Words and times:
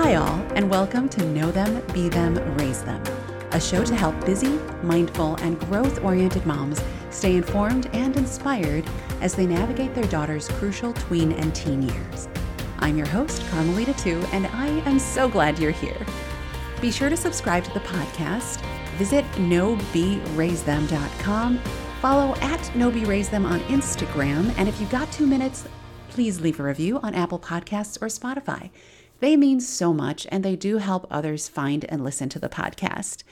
Hi, 0.00 0.14
all, 0.14 0.38
and 0.54 0.70
welcome 0.70 1.08
to 1.08 1.24
Know 1.24 1.50
Them, 1.50 1.82
Be 1.92 2.08
Them, 2.08 2.36
Raise 2.56 2.84
Them, 2.84 3.02
a 3.50 3.60
show 3.60 3.84
to 3.84 3.96
help 3.96 4.14
busy, 4.24 4.60
mindful, 4.80 5.34
and 5.40 5.58
growth 5.58 6.04
oriented 6.04 6.46
moms 6.46 6.80
stay 7.10 7.34
informed 7.34 7.90
and 7.92 8.16
inspired 8.16 8.84
as 9.20 9.34
they 9.34 9.44
navigate 9.44 9.96
their 9.96 10.06
daughter's 10.06 10.46
crucial 10.50 10.92
tween 10.92 11.32
and 11.32 11.52
teen 11.52 11.82
years. 11.82 12.28
I'm 12.78 12.96
your 12.96 13.08
host, 13.08 13.42
Carmelita 13.50 13.92
Tiu, 13.94 14.24
and 14.32 14.46
I 14.46 14.68
am 14.88 15.00
so 15.00 15.28
glad 15.28 15.58
you're 15.58 15.72
here. 15.72 16.06
Be 16.80 16.92
sure 16.92 17.10
to 17.10 17.16
subscribe 17.16 17.64
to 17.64 17.74
the 17.74 17.80
podcast, 17.80 18.60
visit 18.98 19.24
knowberaisethem.com, 19.32 21.58
follow 22.00 22.36
at 22.36 22.60
knowberaisethem 22.60 23.44
on 23.44 23.58
Instagram, 23.62 24.54
and 24.58 24.68
if 24.68 24.80
you've 24.80 24.90
got 24.90 25.10
two 25.10 25.26
minutes, 25.26 25.66
please 26.10 26.40
leave 26.40 26.60
a 26.60 26.62
review 26.62 27.00
on 27.00 27.16
Apple 27.16 27.40
Podcasts 27.40 28.00
or 28.00 28.06
Spotify. 28.06 28.70
They 29.20 29.36
mean 29.36 29.60
so 29.60 29.92
much 29.92 30.26
and 30.30 30.44
they 30.44 30.56
do 30.56 30.78
help 30.78 31.06
others 31.10 31.48
find 31.48 31.84
and 31.88 32.04
listen 32.04 32.28
to 32.30 32.38
the 32.38 32.48
podcast. 32.48 33.22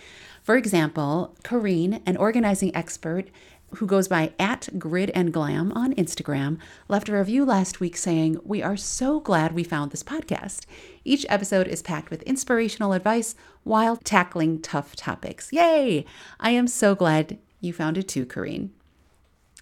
For 0.43 0.57
example, 0.57 1.35
Corrine, 1.43 2.03
an 2.07 2.17
organizing 2.17 2.75
expert 2.75 3.29
who 3.77 3.87
goes 3.87 4.09
by 4.09 4.33
at 4.39 4.69
Grid 4.79 5.11
and 5.15 5.33
Glam 5.33 5.73
on 5.73 5.95
Instagram, 5.95 6.59
left 6.89 7.09
a 7.09 7.17
review 7.17 7.45
last 7.45 7.81
week 7.81 7.97
saying, 7.97 8.39
We 8.45 8.63
are 8.63 8.77
so 8.77 9.21
glad 9.21 9.53
we 9.53 9.65
found 9.65 9.91
this 9.91 10.05
podcast. 10.05 10.67
Each 11.05 11.27
episode 11.29 11.67
is 11.67 11.83
packed 11.83 12.11
with 12.11 12.23
inspirational 12.23 12.93
advice 12.93 13.35
while 13.65 13.97
tackling 13.97 14.61
tough 14.63 14.95
topics. 14.95 15.53
Yay! 15.53 16.05
I 16.39 16.51
am 16.51 16.69
so 16.69 16.95
glad 16.95 17.39
you 17.61 17.73
found 17.73 17.99
it 17.99 18.09
too, 18.09 18.25
Corrine. 18.25 18.71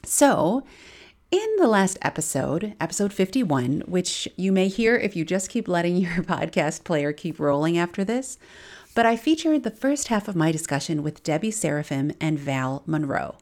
So, 0.04 0.64
in 1.34 1.56
the 1.56 1.66
last 1.66 1.98
episode, 2.00 2.76
episode 2.78 3.12
51, 3.12 3.82
which 3.86 4.28
you 4.36 4.52
may 4.52 4.68
hear 4.68 4.94
if 4.94 5.16
you 5.16 5.24
just 5.24 5.50
keep 5.50 5.66
letting 5.66 5.96
your 5.96 6.22
podcast 6.22 6.84
player 6.84 7.12
keep 7.12 7.40
rolling 7.40 7.76
after 7.76 8.04
this, 8.04 8.38
but 8.94 9.04
I 9.04 9.16
featured 9.16 9.64
the 9.64 9.72
first 9.72 10.06
half 10.06 10.28
of 10.28 10.36
my 10.36 10.52
discussion 10.52 11.02
with 11.02 11.24
Debbie 11.24 11.50
Saroufim 11.50 12.14
and 12.20 12.38
Val 12.38 12.84
Monroe. 12.86 13.34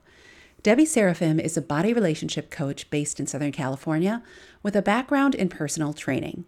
Debbie 0.63 0.87
Saroufim 0.87 1.39
is 1.39 1.59
a 1.59 1.61
body 1.61 1.93
relationship 1.93 2.51
coach 2.51 2.89
based 2.89 3.21
in 3.21 3.27
Southern 3.27 3.53
California 3.53 4.23
with 4.63 4.75
a 4.75 4.81
background 4.81 5.35
in 5.35 5.51
personal 5.51 5.93
training. 5.93 6.47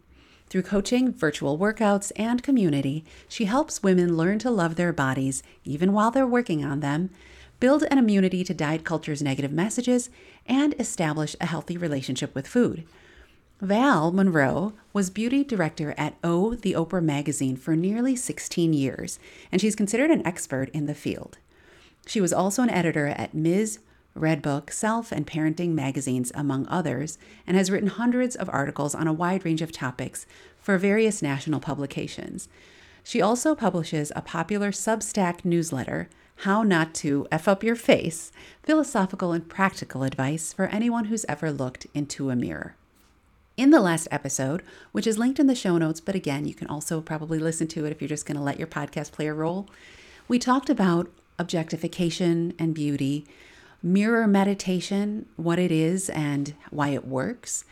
Through 0.48 0.62
coaching, 0.62 1.12
virtual 1.12 1.58
workouts, 1.58 2.10
and 2.16 2.42
community, 2.42 3.04
she 3.28 3.44
helps 3.44 3.82
women 3.82 4.16
learn 4.16 4.38
to 4.38 4.50
love 4.50 4.76
their 4.76 4.94
bodies 4.94 5.42
even 5.62 5.92
while 5.92 6.10
they're 6.10 6.26
working 6.26 6.64
on 6.64 6.80
them 6.80 7.10
build 7.60 7.84
an 7.90 7.98
immunity 7.98 8.44
to 8.44 8.54
diet 8.54 8.84
culture's 8.84 9.22
negative 9.22 9.52
messages, 9.52 10.10
and 10.46 10.74
establish 10.78 11.34
a 11.40 11.46
healthy 11.46 11.76
relationship 11.76 12.34
with 12.34 12.46
food. 12.46 12.84
Val 13.60 14.12
Monroe 14.12 14.72
was 14.92 15.10
beauty 15.10 15.44
director 15.44 15.94
at 15.96 16.16
Oh 16.22 16.54
the 16.54 16.72
Oprah 16.72 17.02
magazine 17.02 17.56
for 17.56 17.76
nearly 17.76 18.16
16 18.16 18.72
years, 18.72 19.18
and 19.50 19.60
she's 19.60 19.76
considered 19.76 20.10
an 20.10 20.26
expert 20.26 20.68
in 20.70 20.86
the 20.86 20.94
field. 20.94 21.38
She 22.06 22.20
was 22.20 22.32
also 22.32 22.62
an 22.62 22.70
editor 22.70 23.06
at 23.06 23.32
Ms., 23.32 23.78
Redbook, 24.16 24.70
Self, 24.70 25.10
and 25.10 25.26
Parenting 25.26 25.70
magazines, 25.70 26.30
among 26.34 26.66
others, 26.68 27.18
and 27.46 27.56
has 27.56 27.70
written 27.70 27.88
hundreds 27.88 28.36
of 28.36 28.50
articles 28.52 28.94
on 28.94 29.08
a 29.08 29.12
wide 29.12 29.44
range 29.44 29.62
of 29.62 29.72
topics 29.72 30.26
for 30.58 30.78
various 30.78 31.22
national 31.22 31.60
publications. 31.60 32.48
She 33.02 33.20
also 33.20 33.54
publishes 33.54 34.12
a 34.14 34.22
popular 34.22 34.70
Substack 34.70 35.44
newsletter, 35.44 36.08
how 36.38 36.62
Not 36.62 36.94
to 36.96 37.26
F 37.32 37.48
Up 37.48 37.64
Your 37.64 37.76
Face 37.76 38.30
Philosophical 38.62 39.32
and 39.32 39.48
Practical 39.48 40.02
Advice 40.02 40.52
for 40.52 40.66
Anyone 40.66 41.06
Who's 41.06 41.24
Ever 41.26 41.50
Looked 41.50 41.86
into 41.94 42.28
a 42.28 42.36
Mirror. 42.36 42.76
In 43.56 43.70
the 43.70 43.80
last 43.80 44.08
episode, 44.10 44.62
which 44.92 45.06
is 45.06 45.16
linked 45.16 45.38
in 45.38 45.46
the 45.46 45.54
show 45.54 45.78
notes, 45.78 46.00
but 46.00 46.14
again, 46.14 46.44
you 46.44 46.54
can 46.54 46.66
also 46.66 47.00
probably 47.00 47.38
listen 47.38 47.66
to 47.68 47.86
it 47.86 47.92
if 47.92 48.02
you're 48.02 48.08
just 48.08 48.26
going 48.26 48.36
to 48.36 48.42
let 48.42 48.58
your 48.58 48.66
podcast 48.66 49.12
player 49.12 49.34
roll, 49.34 49.68
we 50.28 50.38
talked 50.38 50.68
about 50.68 51.10
objectification 51.38 52.52
and 52.58 52.74
beauty, 52.74 53.24
mirror 53.82 54.26
meditation, 54.26 55.26
what 55.36 55.58
it 55.58 55.70
is 55.70 56.10
and 56.10 56.54
why 56.70 56.88
it 56.88 57.06
works, 57.06 57.64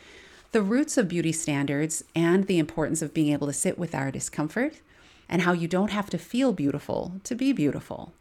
the 0.51 0.61
roots 0.61 0.97
of 0.97 1.07
beauty 1.07 1.31
standards, 1.31 2.03
and 2.15 2.47
the 2.47 2.59
importance 2.59 3.01
of 3.01 3.13
being 3.13 3.33
able 3.33 3.47
to 3.47 3.53
sit 3.53 3.77
with 3.77 3.93
our 3.93 4.09
discomfort, 4.09 4.81
and 5.27 5.41
how 5.41 5.51
you 5.51 5.67
don't 5.67 5.91
have 5.91 6.09
to 6.09 6.17
feel 6.17 6.53
beautiful 6.53 7.19
to 7.23 7.35
be 7.35 7.51
beautiful. 7.51 8.13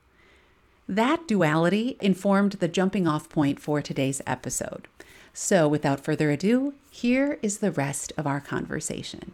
That 0.89 1.29
duality 1.29 1.97
informed 2.01 2.53
the 2.55 2.69
jumping 2.69 3.07
off 3.07 3.29
point 3.29 3.61
for 3.61 3.81
today's 3.81 4.21
episode. 4.27 4.89
So, 5.33 5.67
without 5.67 6.01
further 6.01 6.31
ado, 6.31 6.75
here 6.91 7.39
is 7.41 7.59
the 7.59 7.71
rest 7.71 8.13
of 8.17 8.27
our 8.27 8.41
conversation. 8.41 9.33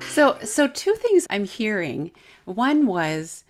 So, 0.00 0.38
so 0.44 0.68
two 0.68 0.94
things 0.94 1.26
I'm 1.28 1.44
hearing. 1.44 2.12
One 2.44 2.86
was 2.86 3.44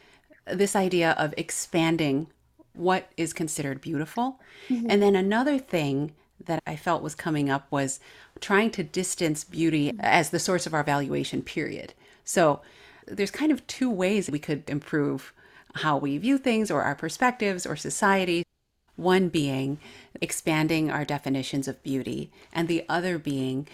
this 0.47 0.75
idea 0.75 1.15
of 1.19 1.35
expanding 1.37 2.29
what 2.73 3.13
is 3.17 3.33
considered 3.33 3.81
beautiful. 3.81 4.41
Mm-hmm. 4.69 4.87
And 4.91 5.03
then 5.03 5.15
another 5.15 5.59
thing 5.59 6.13
that 6.45 6.63
I 6.67 6.75
felt 6.75 7.03
was 7.03 7.15
coming 7.15 7.51
up 7.51 7.71
was 7.71 8.01
trying 8.41 8.71
to 8.73 8.83
distance 8.83 9.45
beauty 9.45 9.93
as 10.01 10.31
the 10.31 10.39
source 10.39 10.67
of 10.67 10.75
our 10.75 10.83
valuation, 10.83 11.43
period. 11.43 11.93
So, 12.25 12.63
there's 13.07 13.31
kind 13.31 13.53
of 13.53 13.67
two 13.67 13.91
ways 13.91 14.31
we 14.31 14.39
could 14.39 14.69
improve 14.69 15.33
how 15.77 15.97
we 15.97 16.19
view 16.19 16.39
things 16.39 16.71
or 16.71 16.83
our 16.83 16.95
perspectives 16.95 17.67
or 17.67 17.77
society. 17.77 18.45
One 18.97 19.29
being 19.29 19.79
expanding 20.21 20.91
our 20.91 21.05
definitions 21.05 21.67
of 21.67 21.83
beauty, 21.83 22.31
and 22.53 22.69
the 22.69 22.85
other 22.89 23.19
being 23.19 23.67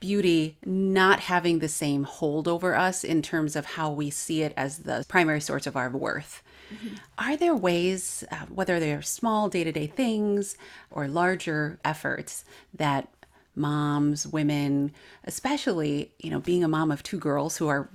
beauty 0.00 0.56
not 0.64 1.20
having 1.20 1.58
the 1.58 1.68
same 1.68 2.04
hold 2.04 2.48
over 2.48 2.74
us 2.74 3.04
in 3.04 3.22
terms 3.22 3.54
of 3.54 3.66
how 3.66 3.90
we 3.90 4.10
see 4.10 4.42
it 4.42 4.54
as 4.56 4.78
the 4.78 5.04
primary 5.08 5.40
source 5.40 5.66
of 5.66 5.76
our 5.76 5.90
worth. 5.90 6.42
Mm-hmm. 6.72 6.94
Are 7.18 7.36
there 7.36 7.54
ways, 7.54 8.24
uh, 8.32 8.46
whether 8.46 8.80
they're 8.80 9.02
small 9.02 9.48
day 9.48 9.62
to 9.62 9.72
day 9.72 9.86
things 9.86 10.56
or 10.90 11.06
larger 11.06 11.78
efforts, 11.84 12.44
that 12.74 13.08
moms, 13.54 14.26
women, 14.26 14.92
especially, 15.24 16.12
you 16.18 16.30
know, 16.30 16.40
being 16.40 16.64
a 16.64 16.68
mom 16.68 16.90
of 16.90 17.02
two 17.02 17.18
girls 17.18 17.58
who 17.58 17.68
are 17.68 17.88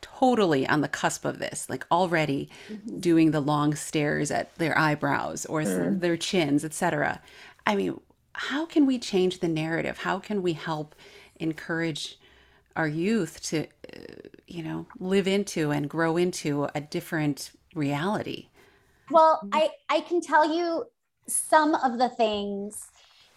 totally 0.00 0.66
on 0.66 0.80
the 0.80 0.88
cusp 0.88 1.24
of 1.24 1.38
this, 1.38 1.68
like 1.68 1.86
already 1.90 2.48
mm-hmm. 2.68 3.00
doing 3.00 3.30
the 3.30 3.40
long 3.40 3.74
stares 3.74 4.30
at 4.30 4.54
their 4.56 4.76
eyebrows 4.78 5.46
or 5.46 5.64
their 5.64 6.16
chins, 6.16 6.64
etc. 6.64 7.20
I 7.66 7.76
mean, 7.76 8.00
how 8.32 8.66
can 8.66 8.86
we 8.86 8.98
change 8.98 9.40
the 9.40 9.48
narrative? 9.48 9.98
How 9.98 10.18
can 10.18 10.42
we 10.42 10.54
help 10.54 10.94
encourage 11.36 12.18
our 12.76 12.88
youth 12.88 13.42
to, 13.42 13.64
uh, 13.64 13.68
you 14.46 14.62
know, 14.62 14.86
live 14.98 15.26
into 15.26 15.70
and 15.70 15.88
grow 15.88 16.16
into 16.16 16.68
a 16.74 16.80
different 16.80 17.50
reality? 17.74 18.48
Well, 19.10 19.40
I 19.52 19.70
I 19.88 20.00
can 20.00 20.20
tell 20.20 20.54
you 20.54 20.86
some 21.26 21.74
of 21.74 21.98
the 21.98 22.08
things 22.08 22.90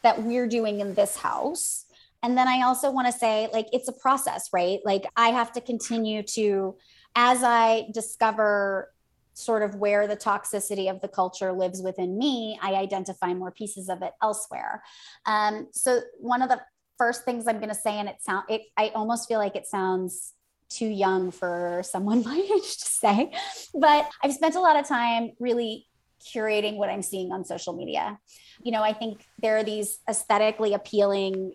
that 0.04 0.22
we're 0.22 0.48
doing 0.48 0.80
in 0.80 0.94
this 0.94 1.18
house 1.18 1.83
and 2.24 2.38
then 2.38 2.48
I 2.48 2.64
also 2.64 2.90
want 2.90 3.08
to 3.08 3.14
say, 3.14 3.50
like, 3.52 3.68
it's 3.74 3.90
a 3.90 3.94
process, 3.94 4.50
right? 4.54 4.80
Like, 4.86 5.06
I 5.18 5.30
have 5.30 5.52
to 5.54 5.62
continue 5.62 6.24
to, 6.24 6.76
as 7.16 7.44
I 7.44 7.88
discover 7.94 8.94
sort 9.34 9.62
of 9.62 9.76
where 9.76 10.08
the 10.08 10.16
toxicity 10.16 10.90
of 10.90 11.02
the 11.02 11.10
culture 11.10 11.52
lives 11.52 11.82
within 11.82 12.18
me, 12.18 12.58
I 12.62 12.76
identify 12.76 13.34
more 13.34 13.52
pieces 13.52 13.90
of 13.90 14.02
it 14.02 14.14
elsewhere. 14.22 14.84
Um, 15.26 15.68
so, 15.74 16.00
one 16.18 16.42
of 16.42 16.48
the 16.48 16.62
first 16.98 17.26
things 17.26 17.46
I'm 17.46 17.58
going 17.58 17.70
to 17.70 17.76
say, 17.76 18.00
and 18.00 18.08
it 18.08 18.22
sound, 18.22 18.46
it, 18.48 18.62
I 18.78 18.90
almost 18.96 19.28
feel 19.28 19.40
like 19.40 19.58
it 19.58 19.68
sounds 19.68 20.34
too 20.70 20.88
young 20.88 21.30
for 21.30 21.82
someone 21.84 22.24
my 22.26 22.38
age 22.38 22.78
to 22.78 22.86
say, 22.86 23.34
but 23.74 24.10
I've 24.24 24.34
spent 24.34 24.56
a 24.56 24.62
lot 24.62 24.80
of 24.80 24.88
time 24.88 25.32
really 25.40 25.88
curating 26.34 26.78
what 26.78 26.90
I'm 26.90 27.02
seeing 27.02 27.34
on 27.34 27.44
social 27.44 27.74
media. 27.74 28.18
You 28.64 28.72
know, 28.72 28.82
I 28.82 28.94
think 28.94 29.26
there 29.42 29.58
are 29.58 29.64
these 29.64 30.00
aesthetically 30.08 30.74
appealing 30.74 31.54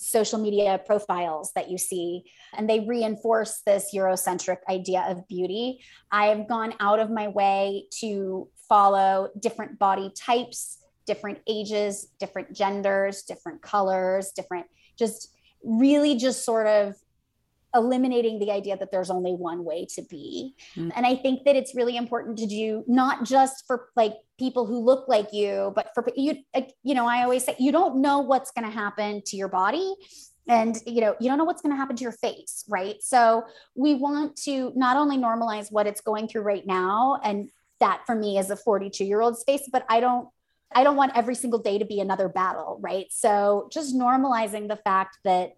social 0.00 0.38
media 0.38 0.80
profiles 0.86 1.52
that 1.54 1.70
you 1.70 1.76
see, 1.76 2.24
and 2.56 2.68
they 2.68 2.80
reinforce 2.80 3.60
this 3.66 3.94
Eurocentric 3.94 4.58
idea 4.68 5.04
of 5.06 5.28
beauty. 5.28 5.80
I've 6.10 6.48
gone 6.48 6.74
out 6.80 6.98
of 7.00 7.10
my 7.10 7.28
way 7.28 7.84
to 8.00 8.48
follow 8.68 9.28
different 9.38 9.78
body 9.78 10.10
types, 10.16 10.78
different 11.06 11.38
ages, 11.46 12.08
different 12.18 12.54
genders, 12.54 13.22
different 13.22 13.60
colors, 13.60 14.32
different, 14.34 14.66
just 14.98 15.34
really 15.62 16.16
just 16.16 16.44
sort 16.46 16.66
of 16.66 16.94
eliminating 17.74 18.38
the 18.38 18.50
idea 18.50 18.76
that 18.76 18.90
there's 18.90 19.10
only 19.10 19.32
one 19.32 19.64
way 19.64 19.86
to 19.94 20.02
be. 20.02 20.54
Mm. 20.76 20.92
And 20.94 21.06
I 21.06 21.16
think 21.16 21.44
that 21.44 21.56
it's 21.56 21.74
really 21.74 21.96
important 21.96 22.38
to 22.38 22.46
do 22.46 22.84
not 22.86 23.24
just 23.24 23.66
for 23.66 23.88
like 23.96 24.14
people 24.38 24.66
who 24.66 24.78
look 24.78 25.08
like 25.08 25.32
you, 25.32 25.72
but 25.74 25.90
for 25.94 26.06
you, 26.16 26.36
you 26.82 26.94
know, 26.94 27.06
I 27.06 27.22
always 27.22 27.44
say 27.44 27.54
you 27.58 27.72
don't 27.72 28.00
know 28.00 28.20
what's 28.20 28.50
going 28.50 28.66
to 28.66 28.74
happen 28.74 29.22
to 29.26 29.36
your 29.36 29.48
body 29.48 29.94
and 30.50 30.76
you 30.84 31.00
know 31.00 31.14
you 31.20 31.28
don't 31.28 31.38
know 31.38 31.44
what's 31.44 31.62
going 31.62 31.72
to 31.72 31.76
happen 31.76 31.96
to 31.96 32.02
your 32.02 32.12
face 32.12 32.64
right 32.68 32.96
so 33.02 33.44
we 33.74 33.94
want 33.94 34.36
to 34.36 34.72
not 34.74 34.96
only 34.96 35.16
normalize 35.16 35.70
what 35.70 35.86
it's 35.86 36.00
going 36.00 36.26
through 36.26 36.42
right 36.42 36.66
now 36.66 37.20
and 37.22 37.50
that 37.78 38.02
for 38.04 38.14
me 38.14 38.36
is 38.36 38.50
a 38.50 38.56
42 38.56 39.04
year 39.04 39.20
old 39.20 39.38
space 39.38 39.68
but 39.72 39.84
i 39.88 40.00
don't 40.00 40.28
i 40.74 40.82
don't 40.82 40.96
want 40.96 41.12
every 41.14 41.34
single 41.34 41.60
day 41.60 41.78
to 41.78 41.84
be 41.84 42.00
another 42.00 42.28
battle 42.28 42.78
right 42.82 43.06
so 43.10 43.68
just 43.72 43.94
normalizing 43.94 44.68
the 44.68 44.76
fact 44.76 45.18
that 45.24 45.52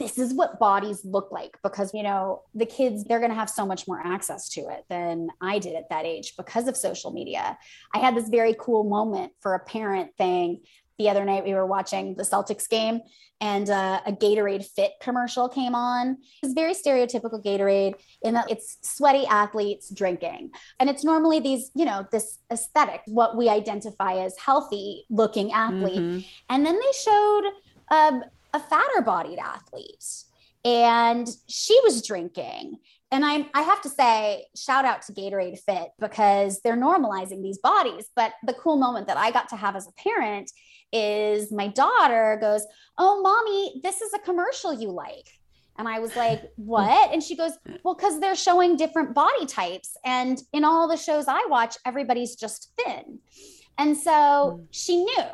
this 0.00 0.18
is 0.18 0.34
what 0.34 0.58
bodies 0.58 1.04
look 1.04 1.30
like 1.30 1.56
because 1.62 1.92
you 1.94 2.02
know 2.02 2.42
the 2.54 2.66
kids 2.66 3.04
they're 3.04 3.20
going 3.20 3.30
to 3.30 3.36
have 3.36 3.50
so 3.50 3.64
much 3.64 3.86
more 3.86 4.00
access 4.04 4.48
to 4.48 4.62
it 4.62 4.84
than 4.88 5.28
i 5.40 5.58
did 5.58 5.76
at 5.76 5.88
that 5.90 6.04
age 6.04 6.34
because 6.36 6.66
of 6.66 6.76
social 6.76 7.12
media. 7.12 7.58
I 7.94 7.98
had 7.98 8.16
this 8.16 8.28
very 8.28 8.56
cool 8.58 8.84
moment 8.84 9.32
for 9.40 9.54
a 9.54 9.60
parent 9.60 10.16
thing 10.16 10.62
the 10.98 11.08
other 11.08 11.24
night. 11.24 11.44
We 11.44 11.54
were 11.54 11.66
watching 11.66 12.14
the 12.14 12.22
celtics 12.22 12.68
game 12.68 13.00
and 13.40 13.70
uh, 13.70 14.00
a 14.04 14.12
gatorade 14.12 14.66
fit 14.66 14.92
commercial 15.00 15.48
came 15.48 15.74
on. 15.74 16.18
It's 16.42 16.52
very 16.52 16.74
stereotypical 16.74 17.42
gatorade 17.42 17.94
in 18.22 18.34
that 18.34 18.50
it's 18.50 18.78
sweaty 18.82 19.26
athletes 19.26 19.88
drinking. 19.88 20.50
And 20.78 20.90
it's 20.90 21.04
normally 21.04 21.40
these 21.40 21.70
you 21.74 21.84
know 21.84 22.06
this 22.10 22.38
aesthetic 22.50 23.02
what 23.06 23.36
we 23.36 23.48
identify 23.48 24.14
as 24.14 24.36
healthy 24.38 25.04
looking 25.10 25.52
athlete 25.52 26.00
mm-hmm. 26.00 26.20
and 26.48 26.66
then 26.66 26.78
they 26.78 26.92
showed 26.92 27.44
um, 27.90 28.24
a 28.52 28.60
fatter 28.60 29.02
bodied 29.02 29.38
athlete. 29.38 30.04
And 30.64 31.28
she 31.48 31.78
was 31.84 32.06
drinking. 32.06 32.78
And 33.10 33.24
I, 33.24 33.48
I 33.54 33.62
have 33.62 33.80
to 33.82 33.88
say 33.88 34.46
shout 34.54 34.84
out 34.84 35.02
to 35.02 35.12
gatorade 35.12 35.58
fit 35.58 35.88
because 35.98 36.60
they're 36.60 36.76
normalizing 36.76 37.42
these 37.42 37.58
bodies. 37.58 38.08
But 38.14 38.32
the 38.44 38.54
cool 38.54 38.76
moment 38.76 39.06
that 39.08 39.16
i 39.16 39.30
got 39.30 39.48
to 39.48 39.56
have 39.56 39.74
as 39.74 39.88
a 39.88 39.92
parent 40.02 40.50
is 40.92 41.52
my 41.52 41.68
daughter 41.68 42.36
goes 42.40 42.66
oh 42.98 43.22
mommy 43.22 43.80
this 43.84 44.00
is 44.00 44.12
a 44.12 44.18
commercial 44.18 44.72
you 44.72 44.90
like. 44.90 45.28
And 45.78 45.88
i 45.88 45.98
was 45.98 46.14
like 46.14 46.42
what? 46.56 47.12
And 47.12 47.22
she 47.22 47.36
goes 47.36 47.52
well 47.82 47.94
because 47.94 48.20
they're 48.20 48.36
showing 48.36 48.76
different 48.76 49.14
body 49.14 49.46
types. 49.46 49.96
And 50.04 50.40
in 50.52 50.64
all 50.64 50.86
the 50.86 50.96
shows 50.96 51.24
i 51.26 51.46
watch 51.48 51.76
everybody's 51.84 52.36
just 52.36 52.72
thin. 52.78 53.18
And 53.78 53.96
so 53.96 54.60
mm. 54.60 54.66
she 54.70 55.04
knew 55.04 55.24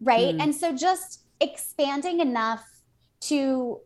right? 0.00 0.34
Mm. 0.36 0.42
and 0.42 0.54
so 0.54 0.74
just 0.74 1.23
expanding 1.40 2.20
enough 2.20 2.64
to 3.20 3.80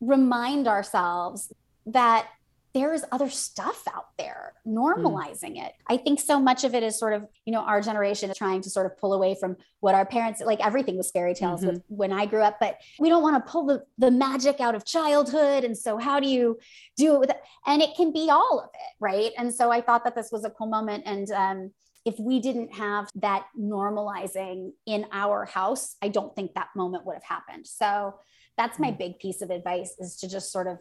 remind 0.00 0.68
ourselves 0.68 1.52
that 1.86 2.28
there 2.76 2.92
is 2.92 3.06
other 3.10 3.30
stuff 3.30 3.82
out 3.94 4.08
there 4.18 4.52
normalizing 4.66 5.56
mm. 5.56 5.66
it 5.66 5.72
i 5.86 5.96
think 5.96 6.20
so 6.20 6.38
much 6.38 6.62
of 6.62 6.74
it 6.74 6.82
is 6.82 6.98
sort 6.98 7.14
of 7.14 7.26
you 7.46 7.52
know 7.52 7.60
our 7.60 7.80
generation 7.80 8.30
is 8.30 8.36
trying 8.36 8.60
to 8.60 8.68
sort 8.68 8.84
of 8.84 8.94
pull 8.98 9.14
away 9.14 9.34
from 9.40 9.56
what 9.80 9.94
our 9.94 10.04
parents 10.04 10.42
like 10.44 10.60
everything 10.60 10.94
was 10.98 11.10
fairy 11.10 11.32
tales 11.32 11.60
mm-hmm. 11.62 11.70
with, 11.70 11.82
when 11.88 12.12
i 12.12 12.26
grew 12.26 12.42
up 12.42 12.58
but 12.60 12.76
we 12.98 13.08
don't 13.08 13.22
want 13.22 13.34
to 13.34 13.50
pull 13.50 13.64
the, 13.64 13.82
the 13.96 14.10
magic 14.10 14.60
out 14.60 14.74
of 14.74 14.84
childhood 14.84 15.64
and 15.64 15.76
so 15.76 15.96
how 15.96 16.20
do 16.20 16.28
you 16.28 16.58
do 16.98 17.14
it 17.14 17.20
with 17.20 17.30
it? 17.30 17.40
and 17.66 17.80
it 17.80 17.96
can 17.96 18.12
be 18.12 18.28
all 18.28 18.60
of 18.60 18.68
it 18.74 18.94
right 19.00 19.32
and 19.38 19.54
so 19.54 19.70
i 19.70 19.80
thought 19.80 20.04
that 20.04 20.14
this 20.14 20.30
was 20.30 20.44
a 20.44 20.50
cool 20.50 20.66
moment 20.66 21.02
and 21.06 21.30
um, 21.30 21.70
if 22.06 22.18
we 22.20 22.38
didn't 22.38 22.72
have 22.72 23.10
that 23.16 23.46
normalizing 23.58 24.72
in 24.86 25.06
our 25.10 25.44
house, 25.44 25.96
I 26.00 26.08
don't 26.08 26.34
think 26.36 26.54
that 26.54 26.68
moment 26.76 27.04
would 27.04 27.14
have 27.14 27.24
happened. 27.24 27.66
So 27.66 28.14
that's 28.56 28.78
my 28.78 28.92
mm. 28.92 28.98
big 28.98 29.18
piece 29.18 29.42
of 29.42 29.50
advice 29.50 29.94
is 29.98 30.16
to 30.18 30.28
just 30.28 30.52
sort 30.52 30.68
of 30.68 30.78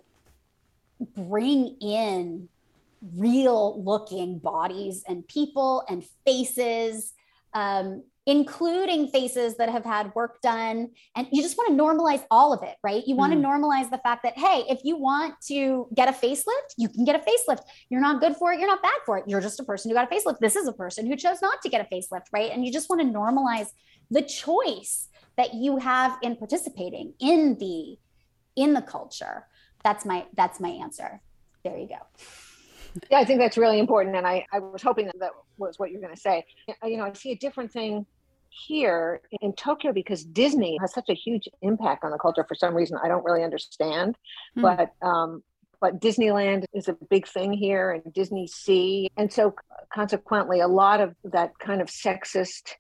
bring 1.15 1.77
in 1.81 2.47
real 3.15 3.83
looking 3.83 4.37
bodies 4.37 5.03
and 5.07 5.27
people 5.27 5.83
and 5.89 6.05
faces 6.25 7.13
um, 7.53 8.03
including 8.27 9.07
faces 9.07 9.55
that 9.57 9.69
have 9.69 9.85
had 9.85 10.13
work 10.15 10.41
done. 10.41 10.89
And 11.15 11.27
you 11.31 11.43
just 11.43 11.57
want 11.57 11.69
to 11.69 11.83
normalize 11.83 12.25
all 12.31 12.53
of 12.53 12.63
it, 12.63 12.75
right? 12.83 13.03
You 13.05 13.15
want 13.15 13.33
mm. 13.33 13.41
to 13.41 13.47
normalize 13.47 13.91
the 13.91 13.99
fact 13.99 14.23
that, 14.23 14.37
hey, 14.37 14.63
if 14.67 14.79
you 14.83 14.97
want 14.97 15.35
to 15.47 15.87
get 15.93 16.09
a 16.09 16.11
facelift, 16.11 16.73
you 16.77 16.89
can 16.89 17.05
get 17.05 17.15
a 17.15 17.19
facelift. 17.19 17.61
You're 17.89 18.01
not 18.01 18.19
good 18.19 18.35
for 18.35 18.51
it. 18.51 18.59
You're 18.59 18.67
not 18.67 18.81
bad 18.81 18.97
for 19.05 19.17
it. 19.17 19.25
You're 19.27 19.41
just 19.41 19.59
a 19.59 19.63
person 19.63 19.89
who 19.91 19.95
got 19.95 20.11
a 20.11 20.15
facelift. 20.15 20.39
This 20.39 20.55
is 20.55 20.67
a 20.67 20.73
person 20.73 21.05
who 21.05 21.15
chose 21.15 21.41
not 21.41 21.61
to 21.61 21.69
get 21.69 21.81
a 21.81 21.95
facelift, 21.95 22.25
right? 22.31 22.51
And 22.51 22.65
you 22.65 22.71
just 22.71 22.89
want 22.89 23.01
to 23.01 23.07
normalize 23.07 23.67
the 24.09 24.23
choice 24.23 25.07
that 25.37 25.53
you 25.53 25.77
have 25.77 26.17
in 26.23 26.35
participating 26.35 27.13
in 27.19 27.57
the 27.59 27.97
in 28.55 28.73
the 28.73 28.81
culture. 28.81 29.45
That's 29.83 30.05
my 30.05 30.25
that's 30.35 30.59
my 30.59 30.69
answer. 30.69 31.21
There 31.63 31.77
you 31.77 31.89
go 31.89 31.97
yeah 33.11 33.19
i 33.19 33.25
think 33.25 33.39
that's 33.39 33.57
really 33.57 33.79
important 33.79 34.15
and 34.15 34.25
i, 34.25 34.45
I 34.51 34.59
was 34.59 34.81
hoping 34.81 35.07
that, 35.07 35.19
that 35.19 35.31
was 35.57 35.77
what 35.79 35.91
you're 35.91 36.01
going 36.01 36.13
to 36.13 36.19
say 36.19 36.45
you 36.83 36.97
know 36.97 37.05
i 37.05 37.13
see 37.13 37.31
a 37.31 37.35
different 37.35 37.71
thing 37.71 38.05
here 38.67 39.21
in 39.41 39.53
Tokyo 39.53 39.91
because 39.91 40.23
Disney 40.23 40.77
has 40.81 40.93
such 40.93 41.09
a 41.09 41.13
huge 41.13 41.47
impact 41.61 42.03
on 42.03 42.11
the 42.11 42.17
culture 42.17 42.45
for 42.47 42.55
some 42.55 42.73
reason 42.73 42.97
I 43.03 43.07
don't 43.07 43.23
really 43.23 43.43
understand. 43.43 44.17
Mm. 44.57 44.61
But 44.61 45.05
um, 45.05 45.43
but 45.81 45.99
Disneyland 45.99 46.65
is 46.73 46.87
a 46.87 46.93
big 47.09 47.27
thing 47.27 47.53
here 47.53 47.91
and 47.91 48.13
Disney 48.13 48.47
Sea. 48.47 49.09
And 49.17 49.31
so 49.31 49.53
consequently 49.93 50.59
a 50.61 50.67
lot 50.67 51.01
of 51.01 51.15
that 51.25 51.59
kind 51.59 51.81
of 51.81 51.89
sexist, 51.89 52.71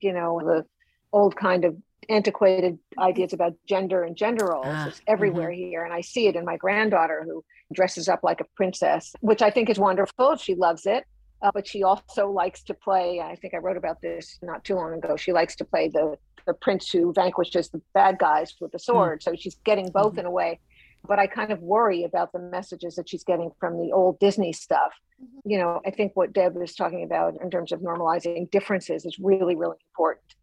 you 0.00 0.12
know, 0.12 0.40
the 0.44 0.66
old 1.12 1.36
kind 1.36 1.64
of 1.64 1.76
antiquated 2.10 2.78
ideas 2.98 3.32
about 3.32 3.54
gender 3.66 4.02
and 4.02 4.16
gender 4.16 4.46
roles 4.46 4.66
ah, 4.68 4.88
is 4.88 5.00
everywhere 5.06 5.50
mm-hmm. 5.50 5.68
here. 5.70 5.84
And 5.84 5.94
I 5.94 6.00
see 6.00 6.26
it 6.26 6.36
in 6.36 6.44
my 6.44 6.56
granddaughter 6.56 7.24
who 7.24 7.42
dresses 7.72 8.08
up 8.08 8.20
like 8.22 8.40
a 8.40 8.46
princess, 8.56 9.14
which 9.20 9.40
I 9.40 9.50
think 9.50 9.70
is 9.70 9.78
wonderful. 9.78 10.36
She 10.36 10.54
loves 10.54 10.84
it 10.86 11.04
uh, 11.44 11.50
but 11.52 11.68
she 11.68 11.82
also 11.82 12.30
likes 12.30 12.62
to 12.64 12.74
play. 12.74 13.20
I 13.20 13.36
think 13.36 13.52
I 13.52 13.58
wrote 13.58 13.76
about 13.76 14.00
this 14.00 14.38
not 14.42 14.64
too 14.64 14.76
long 14.76 14.94
ago. 14.94 15.14
She 15.14 15.32
likes 15.32 15.54
to 15.56 15.64
play 15.64 15.88
the 15.88 16.16
the 16.46 16.54
prince 16.54 16.90
who 16.90 17.12
vanquishes 17.12 17.70
the 17.70 17.80
bad 17.94 18.18
guys 18.18 18.54
with 18.60 18.72
the 18.72 18.78
hmm. 18.78 18.92
sword. 18.92 19.20
Mm. 19.20 19.22
So 19.22 19.34
she's 19.34 19.54
getting 19.64 19.90
both 19.90 20.12
mm-hmm. 20.12 20.20
in 20.20 20.26
a 20.26 20.30
way. 20.30 20.60
But 21.06 21.18
I 21.18 21.26
kind 21.26 21.52
of 21.52 21.60
worry 21.60 22.04
about 22.04 22.32
the 22.32 22.38
messages 22.38 22.96
that 22.96 23.08
she's 23.08 23.24
getting 23.24 23.50
from 23.58 23.78
the 23.78 23.92
old 23.92 24.18
Disney 24.18 24.52
stuff. 24.52 24.92
Mm-hmm. 25.22 25.50
You 25.50 25.58
know, 25.58 25.80
I 25.86 25.90
think 25.90 26.12
what 26.14 26.32
Deb 26.32 26.56
is 26.62 26.74
talking 26.74 27.04
about 27.04 27.34
in 27.42 27.50
terms 27.50 27.72
of 27.72 27.80
normalizing 27.80 28.50
differences 28.50 29.04
is 29.04 29.18
really, 29.18 29.54
really 29.56 29.76
important. 29.90 30.34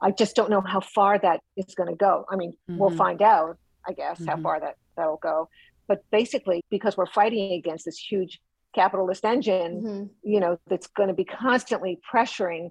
I 0.00 0.12
just 0.12 0.36
don't 0.36 0.50
know 0.50 0.60
how 0.60 0.80
far 0.80 1.18
that 1.18 1.40
is 1.56 1.74
going 1.74 1.88
to 1.88 1.96
go. 1.96 2.24
I 2.30 2.36
mean, 2.36 2.52
mm-hmm. 2.52 2.78
we'll 2.78 2.90
find 2.90 3.20
out, 3.20 3.58
I 3.86 3.92
guess, 3.92 4.18
how 4.24 4.34
mm-hmm. 4.34 4.42
far 4.42 4.60
that 4.60 4.76
that'll 4.96 5.16
go. 5.16 5.48
But 5.88 6.04
basically, 6.10 6.62
because 6.70 6.96
we're 6.96 7.06
fighting 7.06 7.52
against 7.52 7.84
this 7.84 7.98
huge 7.98 8.40
capitalist 8.74 9.24
engine 9.24 9.82
mm-hmm. 9.82 10.04
you 10.22 10.40
know 10.40 10.58
that's 10.68 10.86
going 10.88 11.08
to 11.08 11.14
be 11.14 11.24
constantly 11.24 11.98
pressuring 12.12 12.70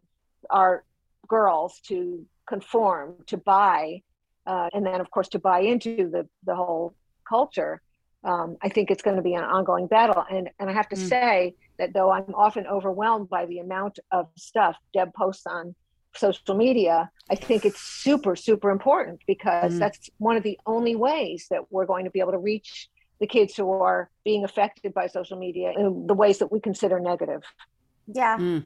our 0.50 0.84
girls 1.28 1.80
to 1.82 2.26
conform 2.48 3.16
to 3.26 3.38
buy 3.38 4.02
uh, 4.46 4.70
and 4.74 4.86
then 4.86 5.02
of 5.02 5.10
course 5.12 5.28
to 5.28 5.40
buy 5.40 5.60
into 5.60 6.10
the 6.10 6.28
the 6.46 6.56
whole 6.56 6.94
culture 7.28 7.82
um, 8.24 8.58
i 8.62 8.70
think 8.70 8.92
it's 8.92 9.02
going 9.02 9.16
to 9.16 9.22
be 9.22 9.34
an 9.34 9.44
ongoing 9.44 9.88
battle 9.88 10.24
and 10.30 10.50
and 10.60 10.70
i 10.70 10.74
have 10.74 10.88
to 10.88 10.96
mm. 10.96 11.10
say 11.10 11.56
that 11.80 11.94
though 11.94 12.12
i'm 12.12 12.34
often 12.36 12.66
overwhelmed 12.68 13.28
by 13.30 13.46
the 13.48 13.60
amount 13.60 14.00
of 14.12 14.28
stuff 14.38 14.76
deb 14.94 15.14
posts 15.14 15.48
on 15.48 15.74
social 16.16 16.56
media 16.56 17.10
i 17.30 17.36
think 17.36 17.66
it's 17.66 17.82
super 17.82 18.36
super 18.36 18.70
important 18.70 19.20
because 19.28 19.74
mm. 19.74 19.80
that's 19.80 20.10
one 20.20 20.38
of 20.38 20.44
the 20.44 20.60
only 20.66 20.96
ways 20.96 21.48
that 21.50 21.72
we're 21.72 21.86
going 21.86 22.06
to 22.06 22.12
be 22.12 22.20
able 22.20 22.32
to 22.32 22.38
reach 22.38 22.88
the 23.20 23.28
kids 23.28 23.56
who 23.56 23.72
are 23.72 24.10
being 24.24 24.44
affected 24.44 24.94
by 24.94 25.08
social 25.08 25.38
media 25.38 25.74
in 25.78 26.08
the 26.08 26.14
ways 26.14 26.40
that 26.40 26.52
we 26.52 26.60
consider 26.60 27.00
negative. 27.00 27.44
Yeah. 28.08 28.38
Mm. 28.38 28.66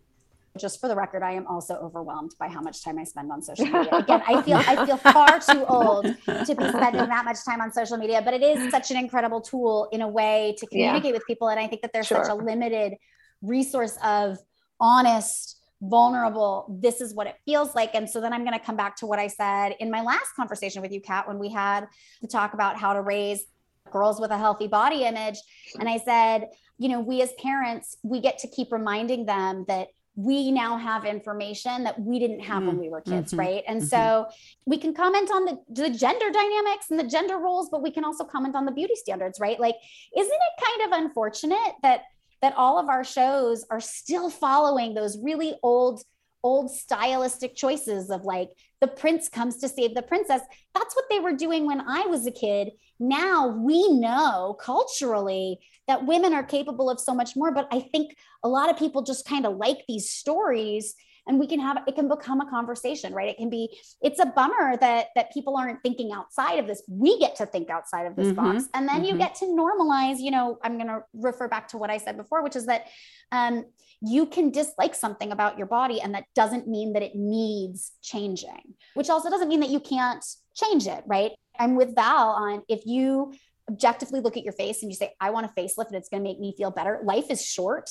Just 0.59 0.81
for 0.81 0.89
the 0.89 0.95
record, 0.95 1.23
I 1.23 1.31
am 1.31 1.47
also 1.47 1.75
overwhelmed 1.75 2.31
by 2.37 2.49
how 2.49 2.59
much 2.59 2.83
time 2.83 2.99
I 2.99 3.05
spend 3.05 3.31
on 3.31 3.41
social 3.41 3.65
media. 3.65 3.89
Again, 3.93 4.21
I 4.27 4.41
feel 4.41 4.57
I 4.57 4.85
feel 4.85 4.97
far 5.13 5.39
too 5.39 5.65
old 5.65 6.03
to 6.03 6.55
be 6.55 6.67
spending 6.67 7.07
that 7.07 7.23
much 7.23 7.37
time 7.45 7.61
on 7.61 7.71
social 7.71 7.95
media, 7.95 8.21
but 8.21 8.33
it 8.33 8.43
is 8.43 8.69
such 8.69 8.91
an 8.91 8.97
incredible 8.97 9.39
tool 9.39 9.87
in 9.93 10.01
a 10.01 10.07
way 10.07 10.55
to 10.57 10.67
communicate 10.67 11.05
yeah. 11.05 11.11
with 11.13 11.25
people. 11.25 11.47
And 11.47 11.57
I 11.57 11.67
think 11.67 11.81
that 11.83 11.93
there's 11.93 12.07
sure. 12.07 12.25
such 12.25 12.31
a 12.33 12.35
limited 12.35 12.95
resource 13.41 13.97
of 14.03 14.39
honest 14.79 15.61
vulnerable 15.81 16.77
this 16.79 17.01
is 17.01 17.13
what 17.15 17.25
it 17.25 17.35
feels 17.43 17.73
like 17.73 17.95
and 17.95 18.07
so 18.07 18.21
then 18.21 18.31
i'm 18.33 18.45
going 18.45 18.57
to 18.57 18.63
come 18.63 18.75
back 18.75 18.95
to 18.95 19.07
what 19.07 19.17
i 19.17 19.25
said 19.25 19.75
in 19.79 19.89
my 19.89 20.01
last 20.03 20.35
conversation 20.35 20.79
with 20.79 20.91
you 20.91 21.01
Cat 21.01 21.27
when 21.27 21.39
we 21.39 21.49
had 21.49 21.87
to 22.21 22.27
talk 22.27 22.53
about 22.53 22.77
how 22.77 22.93
to 22.93 23.01
raise 23.01 23.43
girls 23.91 24.19
with 24.19 24.31
a 24.31 24.37
healthy 24.37 24.67
body 24.67 25.03
image. 25.03 25.37
And 25.79 25.87
I 25.87 25.97
said, 25.97 26.47
you 26.77 26.89
know, 26.89 26.99
we 26.99 27.21
as 27.21 27.31
parents, 27.33 27.97
we 28.03 28.21
get 28.21 28.39
to 28.39 28.47
keep 28.47 28.71
reminding 28.71 29.25
them 29.25 29.65
that 29.67 29.89
we 30.15 30.51
now 30.51 30.77
have 30.77 31.05
information 31.05 31.83
that 31.83 31.99
we 31.99 32.19
didn't 32.19 32.41
have 32.41 32.63
mm 32.63 32.67
when 32.67 32.77
we 32.77 32.89
were 32.89 33.01
kids, 33.01 33.31
mm-hmm. 33.31 33.39
right? 33.39 33.63
And 33.67 33.81
mm-hmm. 33.81 33.87
so 33.87 34.27
we 34.65 34.77
can 34.77 34.93
comment 34.93 35.31
on 35.31 35.45
the, 35.45 35.57
the 35.69 35.89
gender 35.89 36.29
dynamics 36.31 36.87
and 36.89 36.99
the 36.99 37.07
gender 37.07 37.37
roles, 37.37 37.69
but 37.69 37.81
we 37.81 37.91
can 37.91 38.03
also 38.03 38.23
comment 38.23 38.55
on 38.55 38.65
the 38.65 38.71
beauty 38.71 38.95
standards, 38.95 39.39
right? 39.39 39.59
Like, 39.59 39.75
isn't 40.17 40.31
it 40.31 40.63
kind 40.63 40.93
of 40.93 40.99
unfortunate 40.99 41.73
that 41.81 42.01
that 42.41 42.55
all 42.57 42.79
of 42.79 42.89
our 42.89 43.03
shows 43.03 43.65
are 43.69 43.79
still 43.79 44.29
following 44.29 44.93
those 44.93 45.17
really 45.21 45.53
old 45.63 46.03
old 46.43 46.71
stylistic 46.71 47.55
choices 47.55 48.09
of 48.09 48.23
like 48.23 48.49
the 48.79 48.87
prince 48.87 49.29
comes 49.29 49.57
to 49.57 49.69
save 49.69 49.93
the 49.93 50.01
princess. 50.01 50.41
That's 50.73 50.95
what 50.95 51.05
they 51.09 51.19
were 51.19 51.33
doing 51.33 51.67
when 51.67 51.81
I 51.81 52.07
was 52.07 52.25
a 52.25 52.31
kid. 52.31 52.71
Now 53.01 53.47
we 53.47 53.91
know 53.93 54.55
culturally 54.61 55.57
that 55.87 56.05
women 56.05 56.35
are 56.35 56.43
capable 56.43 56.87
of 56.87 56.99
so 56.99 57.15
much 57.15 57.35
more, 57.35 57.51
but 57.51 57.67
I 57.71 57.79
think 57.79 58.15
a 58.43 58.47
lot 58.47 58.69
of 58.69 58.77
people 58.77 59.01
just 59.01 59.25
kind 59.25 59.47
of 59.47 59.57
like 59.57 59.79
these 59.87 60.11
stories 60.11 60.93
and 61.27 61.39
we 61.39 61.47
can 61.47 61.59
have 61.59 61.77
it 61.87 61.95
can 61.95 62.07
become 62.07 62.41
a 62.41 62.49
conversation 62.49 63.13
right 63.13 63.29
it 63.29 63.37
can 63.37 63.49
be 63.49 63.69
it's 64.01 64.19
a 64.19 64.25
bummer 64.25 64.77
that 64.77 65.07
that 65.15 65.31
people 65.31 65.57
aren't 65.57 65.81
thinking 65.81 66.11
outside 66.11 66.59
of 66.59 66.67
this 66.67 66.83
we 66.89 67.19
get 67.19 67.35
to 67.35 67.45
think 67.45 67.69
outside 67.69 68.05
of 68.05 68.15
this 68.15 68.27
mm-hmm. 68.27 68.53
box 68.53 68.67
and 68.73 68.87
then 68.87 68.97
mm-hmm. 68.97 69.05
you 69.05 69.17
get 69.17 69.35
to 69.35 69.45
normalize 69.45 70.15
you 70.19 70.31
know 70.31 70.57
i'm 70.63 70.75
going 70.77 70.87
to 70.87 71.01
refer 71.13 71.47
back 71.47 71.67
to 71.67 71.77
what 71.77 71.89
i 71.89 71.97
said 71.97 72.17
before 72.17 72.43
which 72.43 72.55
is 72.55 72.65
that 72.65 72.85
um, 73.31 73.65
you 74.01 74.25
can 74.25 74.49
dislike 74.51 74.95
something 74.95 75.31
about 75.31 75.57
your 75.57 75.67
body 75.67 76.01
and 76.01 76.15
that 76.15 76.25
doesn't 76.35 76.67
mean 76.67 76.93
that 76.93 77.03
it 77.03 77.15
needs 77.15 77.91
changing 78.01 78.75
which 78.95 79.09
also 79.09 79.29
doesn't 79.29 79.47
mean 79.47 79.59
that 79.59 79.69
you 79.69 79.79
can't 79.79 80.25
change 80.55 80.87
it 80.87 81.03
right 81.07 81.31
I'm 81.59 81.75
with 81.75 81.93
Val 81.93 82.29
on 82.29 82.63
if 82.69 82.85
you 82.85 83.33
objectively 83.69 84.19
look 84.19 84.37
at 84.37 84.43
your 84.43 84.53
face 84.53 84.81
and 84.81 84.91
you 84.91 84.95
say, 84.95 85.13
I 85.19 85.29
want 85.29 85.45
a 85.45 85.61
facelift 85.61 85.87
and 85.87 85.95
it's 85.95 86.09
going 86.09 86.23
to 86.23 86.27
make 86.29 86.39
me 86.39 86.53
feel 86.57 86.71
better. 86.71 86.99
Life 87.03 87.29
is 87.29 87.45
short. 87.45 87.89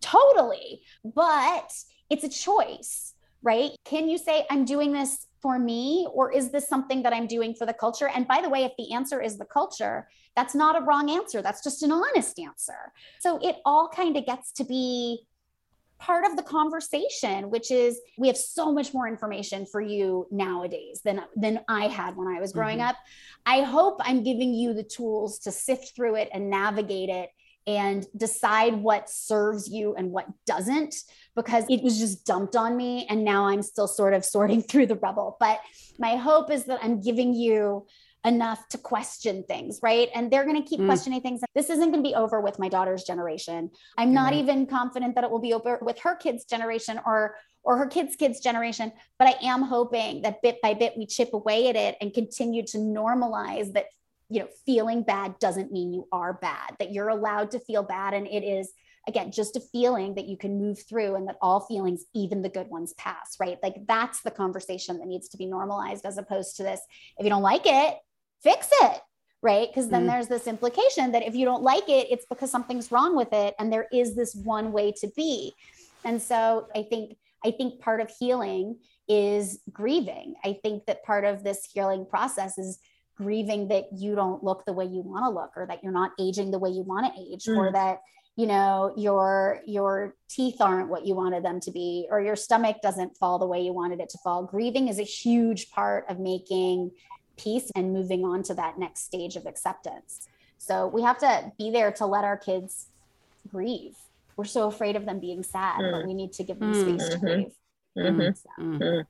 Totally. 0.00 0.82
But 1.04 1.72
it's 2.10 2.24
a 2.24 2.28
choice, 2.28 3.14
right? 3.42 3.70
Can 3.84 4.08
you 4.08 4.18
say, 4.18 4.46
I'm 4.50 4.64
doing 4.64 4.92
this 4.92 5.26
for 5.40 5.58
me, 5.58 6.08
or 6.12 6.32
is 6.32 6.50
this 6.50 6.68
something 6.68 7.02
that 7.02 7.12
I'm 7.12 7.26
doing 7.26 7.54
for 7.54 7.66
the 7.66 7.72
culture? 7.72 8.08
And 8.08 8.26
by 8.26 8.40
the 8.42 8.48
way, 8.48 8.64
if 8.64 8.72
the 8.76 8.92
answer 8.92 9.20
is 9.20 9.38
the 9.38 9.44
culture, 9.44 10.08
that's 10.34 10.54
not 10.54 10.80
a 10.80 10.84
wrong 10.84 11.10
answer. 11.10 11.42
That's 11.42 11.62
just 11.62 11.82
an 11.82 11.92
honest 11.92 12.38
answer. 12.38 12.92
So 13.20 13.38
it 13.42 13.56
all 13.64 13.88
kind 13.88 14.16
of 14.16 14.26
gets 14.26 14.52
to 14.52 14.64
be 14.64 15.26
part 15.98 16.26
of 16.26 16.36
the 16.36 16.42
conversation 16.42 17.48
which 17.48 17.70
is 17.70 17.98
we 18.18 18.26
have 18.26 18.36
so 18.36 18.70
much 18.72 18.92
more 18.92 19.08
information 19.08 19.64
for 19.64 19.80
you 19.80 20.26
nowadays 20.30 21.00
than 21.04 21.22
than 21.36 21.60
I 21.68 21.86
had 21.88 22.16
when 22.16 22.28
I 22.28 22.40
was 22.40 22.52
growing 22.52 22.78
mm-hmm. 22.78 22.88
up. 22.88 22.96
I 23.46 23.62
hope 23.62 23.96
I'm 24.00 24.22
giving 24.22 24.52
you 24.52 24.74
the 24.74 24.82
tools 24.82 25.38
to 25.40 25.52
sift 25.52 25.94
through 25.96 26.16
it 26.16 26.28
and 26.32 26.50
navigate 26.50 27.08
it 27.08 27.30
and 27.66 28.06
decide 28.16 28.74
what 28.74 29.10
serves 29.10 29.68
you 29.68 29.94
and 29.94 30.12
what 30.12 30.26
doesn't 30.46 30.94
because 31.34 31.64
it 31.68 31.82
was 31.82 31.98
just 31.98 32.24
dumped 32.24 32.56
on 32.56 32.76
me 32.76 33.06
and 33.10 33.24
now 33.24 33.46
I'm 33.46 33.62
still 33.62 33.88
sort 33.88 34.14
of 34.14 34.24
sorting 34.24 34.62
through 34.68 34.86
the 34.86 34.96
rubble. 34.96 35.36
But 35.40 35.60
my 35.98 36.16
hope 36.16 36.50
is 36.50 36.64
that 36.64 36.80
I'm 36.82 37.00
giving 37.00 37.34
you 37.34 37.86
enough 38.24 38.68
to 38.68 38.78
question 38.78 39.44
things, 39.44 39.78
right? 39.82 40.08
And 40.14 40.30
they're 40.30 40.44
going 40.44 40.60
to 40.60 40.68
keep 40.68 40.80
mm. 40.80 40.86
questioning 40.86 41.20
things. 41.20 41.42
This 41.54 41.70
isn't 41.70 41.92
going 41.92 42.02
to 42.02 42.08
be 42.08 42.14
over 42.14 42.40
with 42.40 42.58
my 42.58 42.68
daughter's 42.68 43.04
generation. 43.04 43.70
I'm 43.96 44.12
not 44.12 44.32
right. 44.32 44.40
even 44.40 44.66
confident 44.66 45.14
that 45.14 45.22
it 45.22 45.30
will 45.30 45.38
be 45.38 45.52
over 45.52 45.78
with 45.80 46.00
her 46.00 46.16
kids' 46.16 46.44
generation 46.44 47.00
or 47.06 47.36
or 47.62 47.76
her 47.76 47.86
kids' 47.86 48.14
kids' 48.14 48.38
generation, 48.38 48.92
but 49.18 49.26
I 49.26 49.34
am 49.44 49.62
hoping 49.62 50.22
that 50.22 50.40
bit 50.40 50.62
by 50.62 50.72
bit 50.72 50.92
we 50.96 51.04
chip 51.04 51.34
away 51.34 51.68
at 51.68 51.74
it 51.74 51.96
and 52.00 52.14
continue 52.14 52.64
to 52.66 52.78
normalize 52.78 53.72
that 53.72 53.86
you 54.28 54.40
know 54.40 54.48
feeling 54.64 55.02
bad 55.02 55.38
doesn't 55.38 55.72
mean 55.72 55.92
you 55.92 56.08
are 56.12 56.34
bad 56.34 56.74
that 56.78 56.92
you're 56.92 57.08
allowed 57.08 57.50
to 57.52 57.60
feel 57.60 57.82
bad. 57.82 58.14
And 58.14 58.26
it 58.26 58.44
is 58.44 58.72
again 59.08 59.30
just 59.30 59.56
a 59.56 59.60
feeling 59.60 60.14
that 60.14 60.26
you 60.26 60.36
can 60.36 60.58
move 60.58 60.80
through 60.88 61.14
and 61.14 61.28
that 61.28 61.36
all 61.40 61.60
feelings 61.60 62.04
even 62.14 62.42
the 62.42 62.48
good 62.48 62.68
ones 62.68 62.92
pass 62.94 63.36
right? 63.40 63.58
Like 63.62 63.76
that's 63.86 64.22
the 64.22 64.30
conversation 64.30 64.98
that 64.98 65.06
needs 65.06 65.28
to 65.30 65.36
be 65.36 65.46
normalized 65.46 66.04
as 66.04 66.18
opposed 66.18 66.56
to 66.56 66.62
this 66.62 66.80
if 67.18 67.24
you 67.24 67.30
don't 67.30 67.42
like 67.42 67.62
it 67.64 67.96
fix 68.42 68.68
it 68.82 69.00
right? 69.42 69.68
Because 69.68 69.90
then 69.90 70.04
mm. 70.04 70.08
there's 70.08 70.28
this 70.28 70.46
implication 70.46 71.12
that 71.12 71.22
if 71.22 71.36
you 71.36 71.44
don't 71.44 71.62
like 71.62 71.88
it 71.88 72.08
it's 72.10 72.26
because 72.26 72.50
something's 72.50 72.90
wrong 72.90 73.14
with 73.14 73.32
it 73.32 73.54
and 73.58 73.72
there 73.72 73.86
is 73.92 74.16
this 74.16 74.34
one 74.34 74.72
way 74.72 74.92
to 74.92 75.08
be. 75.16 75.52
And 76.04 76.20
so 76.20 76.68
i 76.74 76.82
think 76.82 77.16
i 77.44 77.50
think 77.50 77.80
part 77.80 78.00
of 78.00 78.10
healing 78.18 78.76
is 79.08 79.60
grieving. 79.72 80.34
I 80.44 80.58
think 80.62 80.86
that 80.86 81.04
part 81.04 81.24
of 81.24 81.44
this 81.44 81.68
healing 81.72 82.06
process 82.06 82.58
is 82.58 82.78
grieving 83.16 83.68
that 83.68 83.84
you 83.92 84.14
don't 84.14 84.44
look 84.44 84.64
the 84.64 84.72
way 84.72 84.84
you 84.84 85.00
want 85.00 85.24
to 85.24 85.30
look 85.30 85.52
or 85.56 85.66
that 85.66 85.82
you're 85.82 85.92
not 85.92 86.12
aging 86.20 86.50
the 86.50 86.58
way 86.58 86.70
you 86.70 86.82
want 86.82 87.06
to 87.06 87.20
age 87.20 87.44
mm. 87.44 87.56
or 87.56 87.72
that 87.72 88.00
you 88.36 88.46
know 88.46 88.92
your 88.96 89.60
your 89.66 90.14
teeth 90.28 90.60
aren't 90.60 90.90
what 90.90 91.06
you 91.06 91.14
wanted 91.14 91.42
them 91.42 91.58
to 91.58 91.70
be 91.70 92.06
or 92.10 92.20
your 92.20 92.36
stomach 92.36 92.76
doesn't 92.82 93.16
fall 93.16 93.38
the 93.38 93.46
way 93.46 93.62
you 93.62 93.72
wanted 93.72 94.00
it 94.00 94.10
to 94.10 94.18
fall 94.18 94.44
grieving 94.44 94.88
is 94.88 94.98
a 94.98 95.02
huge 95.02 95.70
part 95.70 96.04
of 96.10 96.18
making 96.18 96.90
peace 97.36 97.70
and 97.74 97.92
moving 97.92 98.24
on 98.24 98.42
to 98.44 98.54
that 98.54 98.78
next 98.78 99.04
stage 99.04 99.36
of 99.36 99.46
acceptance. 99.46 100.28
So 100.58 100.86
we 100.88 101.02
have 101.02 101.18
to 101.18 101.52
be 101.58 101.70
there 101.70 101.92
to 101.92 102.06
let 102.06 102.24
our 102.24 102.36
kids 102.36 102.86
grieve. 103.48 103.96
We're 104.36 104.44
so 104.44 104.68
afraid 104.68 104.96
of 104.96 105.06
them 105.06 105.20
being 105.20 105.42
sad, 105.42 105.80
mm. 105.80 105.92
but 105.92 106.06
we 106.06 106.14
need 106.14 106.32
to 106.34 106.44
give 106.44 106.58
them 106.58 106.74
space 106.74 107.08
mm-hmm. 107.08 107.12
to 107.12 107.18
grieve. 107.18 107.52
Mm-hmm. 107.96 108.34
So, 108.34 108.62
mm-hmm. 108.62 109.00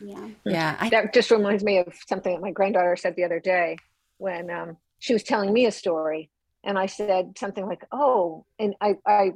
Yeah. 0.00 0.28
Yeah. 0.44 0.76
I, 0.78 0.88
that 0.90 1.14
just 1.14 1.30
reminds 1.30 1.64
me 1.64 1.78
of 1.78 1.94
something 2.06 2.34
that 2.34 2.42
my 2.42 2.50
granddaughter 2.50 2.96
said 2.96 3.16
the 3.16 3.24
other 3.24 3.40
day 3.40 3.78
when 4.18 4.50
um, 4.50 4.76
she 4.98 5.12
was 5.12 5.22
telling 5.22 5.52
me 5.52 5.66
a 5.66 5.72
story. 5.72 6.30
And 6.64 6.78
I 6.78 6.86
said 6.86 7.38
something 7.38 7.64
like, 7.66 7.84
oh, 7.92 8.44
and 8.58 8.74
I, 8.80 8.94
I 9.06 9.32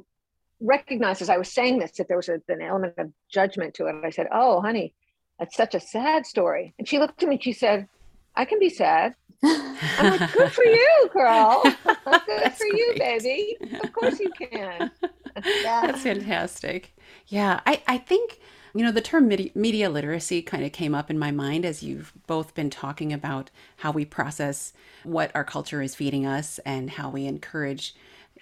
recognized 0.59 1.21
as 1.21 1.29
I 1.29 1.37
was 1.37 1.51
saying 1.51 1.79
this 1.79 1.91
that 1.93 2.07
there 2.07 2.17
was 2.17 2.29
a, 2.29 2.41
an 2.49 2.61
element 2.61 2.95
of 2.97 3.11
judgment 3.31 3.73
to 3.75 3.87
it. 3.87 3.95
I 4.03 4.09
said, 4.09 4.27
oh, 4.31 4.61
honey, 4.61 4.93
that's 5.39 5.55
such 5.55 5.73
a 5.73 5.79
sad 5.79 6.25
story. 6.25 6.73
And 6.77 6.87
she 6.87 6.99
looked 6.99 7.23
at 7.23 7.29
me, 7.29 7.35
and 7.35 7.43
she 7.43 7.53
said, 7.53 7.87
I 8.35 8.45
can 8.45 8.59
be 8.59 8.69
sad. 8.69 9.15
I'm 9.43 10.19
like, 10.19 10.33
good 10.33 10.51
for 10.51 10.63
you, 10.65 11.09
girl. 11.11 11.61
good 11.85 11.97
That's 12.27 12.57
for 12.57 12.69
great. 12.69 12.79
you, 12.79 12.93
baby. 12.97 13.57
Of 13.83 13.93
course 13.93 14.19
you 14.19 14.31
can. 14.31 14.91
yeah. 15.01 15.81
That's 15.87 16.03
fantastic. 16.03 16.95
Yeah, 17.27 17.59
I, 17.65 17.81
I 17.87 17.97
think, 17.97 18.39
you 18.73 18.83
know, 18.83 18.91
the 18.91 19.01
term 19.01 19.27
media, 19.27 19.89
literacy 19.89 20.41
kind 20.41 20.63
of 20.63 20.71
came 20.71 20.95
up 20.95 21.09
in 21.09 21.19
my 21.19 21.31
mind 21.31 21.65
as 21.65 21.83
you've 21.83 22.13
both 22.27 22.55
been 22.55 22.69
talking 22.69 23.11
about 23.11 23.49
how 23.77 23.91
we 23.91 24.05
process 24.05 24.73
what 25.03 25.31
our 25.35 25.43
culture 25.43 25.81
is 25.81 25.95
feeding 25.95 26.25
us 26.25 26.59
and 26.59 26.91
how 26.91 27.09
we 27.09 27.25
encourage 27.25 27.95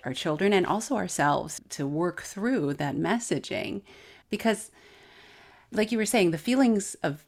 our 0.03 0.13
children 0.13 0.53
and 0.53 0.65
also 0.65 0.95
ourselves 0.95 1.61
to 1.69 1.87
work 1.87 2.21
through 2.21 2.75
that 2.75 2.95
messaging. 2.95 3.81
Because 4.29 4.71
like 5.71 5.91
you 5.91 5.97
were 5.97 6.05
saying, 6.05 6.31
the 6.31 6.37
feelings 6.37 6.95
of 7.01 7.25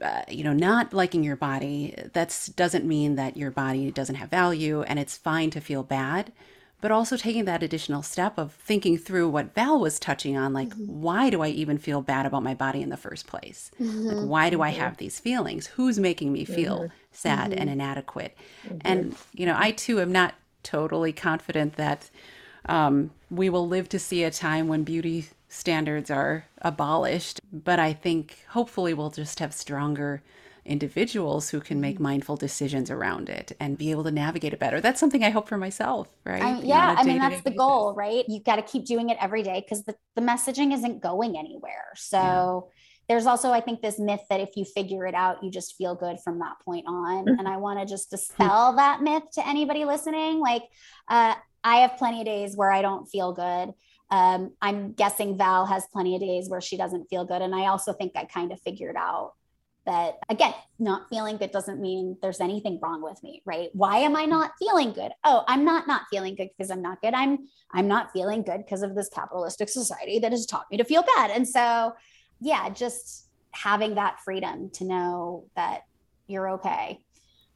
uh, 0.00 0.22
you 0.28 0.42
know 0.42 0.54
not 0.54 0.92
liking 0.92 1.22
your 1.22 1.36
body 1.36 1.94
that 2.14 2.48
doesn't 2.56 2.84
mean 2.84 3.14
that 3.14 3.36
your 3.36 3.50
body 3.50 3.90
doesn't 3.90 4.16
have 4.16 4.30
value 4.30 4.82
and 4.82 4.98
it's 4.98 5.16
fine 5.16 5.50
to 5.50 5.60
feel 5.60 5.82
bad 5.82 6.32
but 6.80 6.90
also 6.90 7.16
taking 7.16 7.44
that 7.44 7.62
additional 7.62 8.02
step 8.02 8.38
of 8.38 8.52
thinking 8.52 8.96
through 8.96 9.28
what 9.28 9.54
val 9.54 9.78
was 9.78 9.98
touching 9.98 10.36
on 10.36 10.52
like 10.52 10.68
mm-hmm. 10.68 11.00
why 11.00 11.30
do 11.30 11.42
i 11.42 11.48
even 11.48 11.78
feel 11.78 12.00
bad 12.00 12.26
about 12.26 12.42
my 12.42 12.54
body 12.54 12.82
in 12.82 12.88
the 12.88 12.96
first 12.96 13.26
place 13.26 13.70
mm-hmm. 13.80 14.06
like 14.06 14.26
why 14.26 14.50
do 14.50 14.62
i 14.62 14.70
mm-hmm. 14.70 14.80
have 14.80 14.96
these 14.96 15.20
feelings 15.20 15.66
who's 15.66 15.98
making 15.98 16.32
me 16.32 16.44
feel 16.44 16.78
mm-hmm. 16.78 16.94
sad 17.12 17.52
and 17.52 17.62
mm-hmm. 17.62 17.80
inadequate 17.80 18.36
and 18.82 19.14
you 19.32 19.46
know 19.46 19.56
i 19.58 19.70
too 19.70 20.00
am 20.00 20.12
not 20.12 20.34
totally 20.62 21.12
confident 21.12 21.76
that 21.76 22.10
um, 22.66 23.10
we 23.30 23.48
will 23.48 23.66
live 23.66 23.88
to 23.88 23.98
see 23.98 24.22
a 24.22 24.30
time 24.30 24.68
when 24.68 24.84
beauty 24.84 25.28
standards 25.48 26.10
are 26.10 26.46
abolished. 26.58 27.40
But 27.52 27.78
I 27.78 27.92
think 27.92 28.38
hopefully 28.50 28.94
we'll 28.94 29.10
just 29.10 29.38
have 29.40 29.52
stronger 29.52 30.22
individuals 30.64 31.50
who 31.50 31.60
can 31.60 31.80
make 31.80 31.96
mm-hmm. 31.96 32.04
mindful 32.04 32.36
decisions 32.36 32.90
around 32.90 33.28
it 33.28 33.52
and 33.58 33.78
be 33.78 33.90
able 33.90 34.04
to 34.04 34.10
navigate 34.10 34.52
it 34.52 34.58
better. 34.58 34.80
That's 34.80 35.00
something 35.00 35.24
I 35.24 35.30
hope 35.30 35.48
for 35.48 35.58
myself, 35.58 36.08
right? 36.24 36.62
Yeah, 36.62 36.94
I 36.96 37.04
mean, 37.04 37.18
that's 37.18 37.42
the 37.42 37.50
basis. 37.50 37.58
goal, 37.58 37.94
right? 37.94 38.24
You've 38.28 38.44
got 38.44 38.56
to 38.56 38.62
keep 38.62 38.84
doing 38.84 39.10
it 39.10 39.18
every 39.20 39.42
day 39.42 39.60
because 39.60 39.84
the, 39.84 39.94
the 40.16 40.22
messaging 40.22 40.72
isn't 40.72 41.00
going 41.00 41.38
anywhere. 41.38 41.92
So, 41.96 42.68
yeah. 42.68 42.76
There's 43.08 43.26
also, 43.26 43.50
I 43.50 43.60
think, 43.60 43.82
this 43.82 43.98
myth 43.98 44.20
that 44.30 44.38
if 44.38 44.50
you 44.54 44.64
figure 44.64 45.04
it 45.04 45.16
out, 45.16 45.42
you 45.42 45.50
just 45.50 45.74
feel 45.74 45.96
good 45.96 46.20
from 46.22 46.38
that 46.38 46.60
point 46.64 46.86
on. 46.86 47.24
Mm-hmm. 47.24 47.40
And 47.40 47.48
I 47.48 47.56
want 47.56 47.80
to 47.80 47.84
just 47.84 48.08
dispel 48.08 48.76
that 48.76 49.02
myth 49.02 49.24
to 49.32 49.44
anybody 49.44 49.84
listening. 49.84 50.38
Like, 50.38 50.62
uh, 51.08 51.34
I 51.64 51.76
have 51.78 51.96
plenty 51.96 52.20
of 52.20 52.26
days 52.26 52.56
where 52.56 52.70
I 52.70 52.82
don't 52.82 53.06
feel 53.06 53.32
good. 53.32 53.74
Um, 54.10 54.52
I'm 54.62 54.92
guessing 54.92 55.36
Val 55.36 55.66
has 55.66 55.86
plenty 55.92 56.14
of 56.14 56.20
days 56.20 56.48
where 56.48 56.60
she 56.60 56.76
doesn't 56.76 57.06
feel 57.06 57.24
good. 57.24 57.42
And 57.42 57.52
I 57.52 57.66
also 57.66 57.92
think 57.92 58.12
I 58.14 58.26
kind 58.26 58.52
of 58.52 58.60
figured 58.60 58.96
out 58.96 59.32
that, 59.86 60.18
again, 60.28 60.54
not 60.78 61.08
feeling 61.08 61.36
good 61.36 61.50
doesn't 61.50 61.80
mean 61.80 62.16
there's 62.20 62.40
anything 62.40 62.78
wrong 62.82 63.02
with 63.02 63.22
me, 63.22 63.42
right? 63.44 63.70
Why 63.72 63.98
am 63.98 64.14
I 64.14 64.24
not 64.24 64.52
feeling 64.58 64.92
good? 64.92 65.12
Oh, 65.24 65.44
I'm 65.48 65.64
not 65.64 65.86
not 65.86 66.02
feeling 66.10 66.34
good 66.34 66.50
because 66.56 66.70
I'm 66.70 66.82
not 66.82 67.00
good. 67.00 67.14
I'm 67.14 67.48
I'm 67.72 67.88
not 67.88 68.12
feeling 68.12 68.42
good 68.42 68.58
because 68.58 68.82
of 68.82 68.94
this 68.94 69.08
capitalistic 69.08 69.68
society 69.68 70.18
that 70.18 70.32
has 70.32 70.46
taught 70.46 70.66
me 70.70 70.76
to 70.76 70.84
feel 70.84 71.04
bad. 71.16 71.30
And 71.30 71.48
so, 71.48 71.94
yeah, 72.40 72.68
just 72.70 73.28
having 73.52 73.94
that 73.94 74.20
freedom 74.24 74.70
to 74.74 74.84
know 74.84 75.46
that 75.56 75.82
you're 76.26 76.50
okay, 76.50 77.00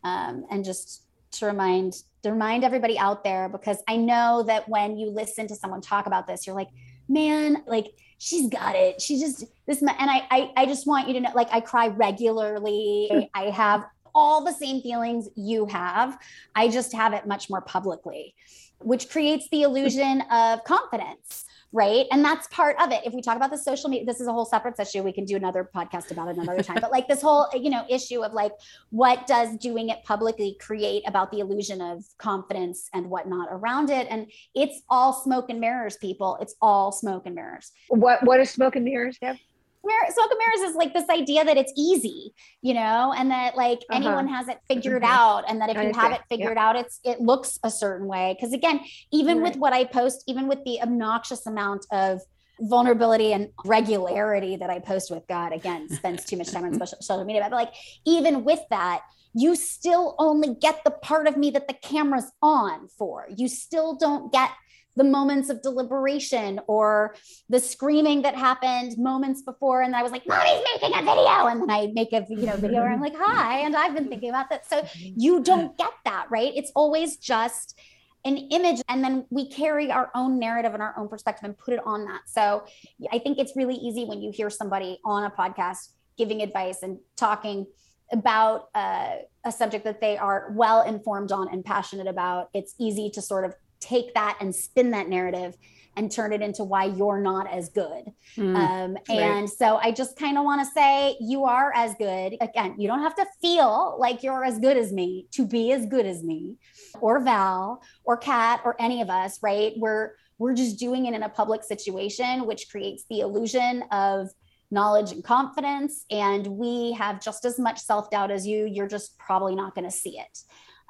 um, 0.03 0.47
and 0.51 0.65
just 0.65 1.05
to 1.33 1.47
remind 1.47 1.95
to 2.23 2.33
remind 2.33 2.65
everybody 2.65 2.99
out 2.99 3.23
there 3.23 3.49
because 3.49 3.79
I 3.87 3.97
know 3.97 4.45
that 4.47 4.69
when 4.69 4.97
you 4.97 5.11
listen 5.11 5.47
to 5.49 5.55
someone 5.55 5.83
talk 5.83 6.07
about 6.07 6.27
this, 6.27 6.47
you're 6.47 6.57
like, 6.57 6.71
man, 7.09 7.63
like 7.67 7.87
she's 8.25 8.49
got 8.49 8.75
it. 8.75 9.03
She 9.03 9.21
just 9.21 9.45
this 9.67 9.83
and 9.83 9.91
I 9.91 10.27
I, 10.31 10.53
I 10.57 10.67
just 10.67 10.87
want 10.87 11.09
you 11.09 11.15
to 11.15 11.21
know, 11.21 11.31
like 11.35 11.49
I 11.53 11.61
cry 11.61 11.89
regularly. 11.89 13.29
I 13.35 13.51
have 13.51 13.85
all 14.15 14.45
the 14.45 14.53
same 14.53 14.81
feelings 14.81 15.29
you 15.35 15.67
have. 15.67 16.19
I 16.55 16.69
just 16.69 16.95
have 16.95 17.13
it 17.13 17.27
much 17.27 17.51
more 17.51 17.61
publicly, 17.61 18.35
which 18.79 19.11
creates 19.11 19.49
the 19.51 19.63
illusion 19.63 20.23
of 20.31 20.65
confidence 20.65 21.45
right? 21.75 22.07
And 22.13 22.25
that's 22.25 22.47
part 22.47 22.77
of 22.81 22.93
it. 22.93 23.03
If 23.05 23.13
we 23.13 23.21
talk 23.21 23.37
about 23.37 23.51
the 23.51 23.59
social 23.59 23.91
media 23.91 24.07
this 24.07 24.21
is 24.21 24.29
a 24.29 24.33
whole 24.33 24.45
separate 24.45 24.77
session. 24.77 25.05
We 25.05 25.13
can 25.13 25.25
do 25.25 25.37
another 25.37 25.69
podcast 25.75 26.13
about 26.13 26.29
it 26.29 26.37
another 26.39 26.63
time. 26.63 26.79
But 26.81 26.93
like 26.93 27.09
this 27.09 27.21
whole 27.21 27.49
you 27.53 27.69
know 27.69 27.85
issue 27.91 28.25
of 28.25 28.33
like 28.33 28.53
what 28.91 29.27
does 29.27 29.57
doing 29.57 29.89
it 29.89 30.03
publicly 30.05 30.57
create 30.61 31.03
about 31.07 31.33
the 31.33 31.41
illusion 31.41 31.81
of 31.81 32.05
confidence 32.19 32.89
and 32.95 33.11
whatnot 33.11 33.49
around 33.51 33.91
it? 33.91 34.07
And 34.09 34.31
it's 34.55 34.83
all 34.89 35.13
smoke 35.13 35.51
and 35.51 35.61
mirrors 35.61 35.97
people. 35.97 36.39
It's 36.41 36.55
all 36.63 36.93
smoke 36.93 37.25
and 37.27 37.35
mirrors. 37.35 37.73
What 37.89 38.25
what 38.25 38.41
is 38.41 38.51
smoke 38.51 38.77
and 38.77 38.85
mirrors 38.85 39.19
Deb? 39.19 39.37
And 39.85 40.39
mirrors 40.39 40.71
is 40.71 40.77
like 40.77 40.95
this 40.95 41.09
idea 41.09 41.45
that 41.45 41.57
it's 41.57 41.73
easy, 41.77 42.35
you 42.63 42.75
know, 42.75 43.15
and 43.17 43.31
that 43.31 43.57
like 43.57 43.79
uh-huh. 43.91 43.97
anyone 43.97 44.29
has 44.29 44.49
it 44.49 44.59
figured 44.69 45.03
mm-hmm. 45.03 45.13
out, 45.13 45.45
and 45.49 45.61
that 45.61 45.71
if 45.71 45.77
you 45.77 45.93
have 45.93 46.13
it 46.13 46.23
figured 46.29 46.57
yeah. 46.57 46.69
out, 46.69 46.77
it's 46.77 47.01
it 47.05 47.21
looks 47.21 47.59
a 47.63 47.71
certain 47.71 48.07
way. 48.07 48.37
Because 48.39 48.53
again, 48.53 48.81
even 49.13 49.39
right. 49.39 49.51
with 49.51 49.59
what 49.59 49.73
I 49.73 49.85
post, 49.85 50.25
even 50.27 50.49
with 50.49 50.65
the 50.65 50.81
obnoxious 50.81 51.47
amount 51.47 51.87
of 51.93 52.21
vulnerability 52.61 53.33
and 53.33 53.49
regularity 53.65 54.57
that 54.57 54.71
I 54.71 54.79
post 54.79 55.11
with 55.11 55.27
God, 55.29 55.53
again, 55.53 55.89
spends 55.91 56.25
too 56.25 56.37
much 56.37 56.51
time 56.51 56.65
on 56.65 56.75
social, 56.75 56.99
social 57.01 57.25
media, 57.25 57.43
but 57.43 57.53
like 57.53 57.75
even 58.05 58.45
with 58.45 58.61
that, 58.71 59.03
you 59.37 59.57
still 59.57 60.15
only 60.19 60.55
get 60.55 60.85
the 60.85 60.93
part 60.93 61.27
of 61.27 61.37
me 61.37 61.51
that 61.51 61.67
the 61.67 61.75
camera's 61.75 62.31
on 62.41 62.87
for. 62.87 63.27
You 63.35 63.49
still 63.49 63.97
don't 63.97 64.33
get 64.33 64.51
the 64.97 65.05
moments 65.05 65.51
of 65.51 65.63
deliberation 65.63 66.61
or 66.67 67.15
the 67.49 67.61
screaming 67.61 68.23
that 68.23 68.35
happened 68.35 68.97
moments 68.97 69.43
before. 69.43 69.83
And 69.83 69.95
I 69.97 70.03
was 70.03 70.13
like, 70.13 70.27
Mommy's 70.27 70.63
making 70.75 70.97
a 70.97 71.03
video. 71.03 71.47
And 71.47 71.63
then 71.63 71.71
I 71.71 71.91
make 71.93 72.13
a 72.13 72.25
you 72.29 72.47
know 72.47 72.57
video 72.57 72.81
where 72.81 72.93
I'm 72.93 73.01
like, 73.01 73.17
hi, 73.17 73.61
and 73.61 73.75
I've 73.75 73.95
been 73.95 74.09
thinking 74.09 74.31
about 74.31 74.51
that. 74.51 74.67
So 74.67 74.87
you 74.97 75.43
don't 75.43 75.77
get 75.77 75.93
that, 76.05 76.27
right? 76.31 76.53
It's 76.55 76.71
always 76.75 77.17
just 77.17 77.79
an 78.25 78.39
image 78.39 78.81
and 78.89 79.05
then 79.05 79.27
we 79.29 79.51
carry 79.51 79.91
our 79.91 80.11
own 80.15 80.39
narrative 80.39 80.73
and 80.73 80.83
our 80.83 80.95
own 80.99 81.09
perspective 81.09 81.45
and 81.45 81.59
put 81.59 81.75
it 81.75 81.81
on 81.85 82.07
that. 82.07 82.23
So 82.27 82.65
I 83.13 83.19
think 83.19 83.39
it's 83.39 83.55
really 83.55 83.75
easy 83.75 84.05
when 84.05 84.23
you 84.23 84.33
hear 84.33 84.49
somebody 84.49 84.99
on 85.05 85.25
a 85.25 85.31
podcast 85.31 85.91
giving 86.17 86.41
advice 86.41 86.83
and 86.83 86.99
talking 87.17 87.67
about 88.13 88.69
uh, 88.75 89.17
a 89.45 89.53
subject 89.53 89.85
that 89.85 90.01
they 90.01 90.17
are 90.17 90.53
well 90.55 90.83
informed 90.83 91.33
on 91.33 91.49
and 91.53 91.65
passionate 91.65 92.07
about. 92.07 92.49
It's 92.55 92.75
easy 92.79 93.11
to 93.11 93.21
sort 93.21 93.45
of 93.45 93.55
take 93.85 94.15
that 94.15 94.39
and 94.41 94.55
spin 94.55 94.91
that 94.93 95.09
narrative 95.09 95.57
and 95.97 96.11
turn 96.11 96.33
it 96.33 96.43
into 96.43 96.65
why 96.65 96.85
you're 96.85 97.21
not 97.21 97.49
as 97.53 97.69
good. 97.69 98.13
Mm, 98.37 98.57
um, 98.57 98.99
and 99.09 99.43
right. 99.43 99.49
so 99.49 99.77
I 99.77 99.93
just 99.93 100.19
kind 100.19 100.37
of 100.37 100.45
want 100.45 100.61
to 100.61 100.73
say 100.73 101.17
you 101.21 101.45
are 101.45 101.73
as 101.75 101.95
good. 101.95 102.37
Again, 102.41 102.75
you 102.79 102.89
don't 102.89 103.03
have 103.03 103.15
to 103.17 103.27
feel 103.41 103.97
like 103.99 104.23
you're 104.23 104.45
as 104.45 104.59
good 104.59 104.77
as 104.77 104.93
me 104.93 105.29
to 105.33 105.47
be 105.47 105.73
as 105.73 105.87
good 105.87 106.07
as 106.07 106.23
me 106.23 106.57
or 107.01 107.21
Val 107.21 107.83
or 108.05 108.17
Cat 108.17 108.61
or 108.65 108.75
any 108.81 109.03
of 109.03 109.11
us, 109.11 109.39
right? 109.43 109.73
We're 109.77 110.13
we're 110.39 110.55
just 110.55 110.79
doing 110.81 111.07
it 111.07 111.15
in 111.15 111.23
a 111.23 111.29
public 111.29 111.63
situation, 111.63 112.45
which 112.47 112.69
creates 112.71 113.05
the 113.09 113.21
illusion 113.21 113.85
of 113.93 114.31
knowledge 114.71 115.13
and 115.13 115.23
confidence. 115.23 116.05
And 116.11 116.47
we 116.47 116.93
have 116.93 117.23
just 117.23 117.45
as 117.45 117.59
much 117.59 117.79
self 117.79 118.11
doubt 118.11 118.31
as 118.31 118.47
you. 118.47 118.67
You're 118.67 118.89
just 118.89 119.17
probably 119.19 119.55
not 119.55 119.75
going 119.75 119.85
to 119.85 119.97
see 119.97 120.19
it. 120.19 120.39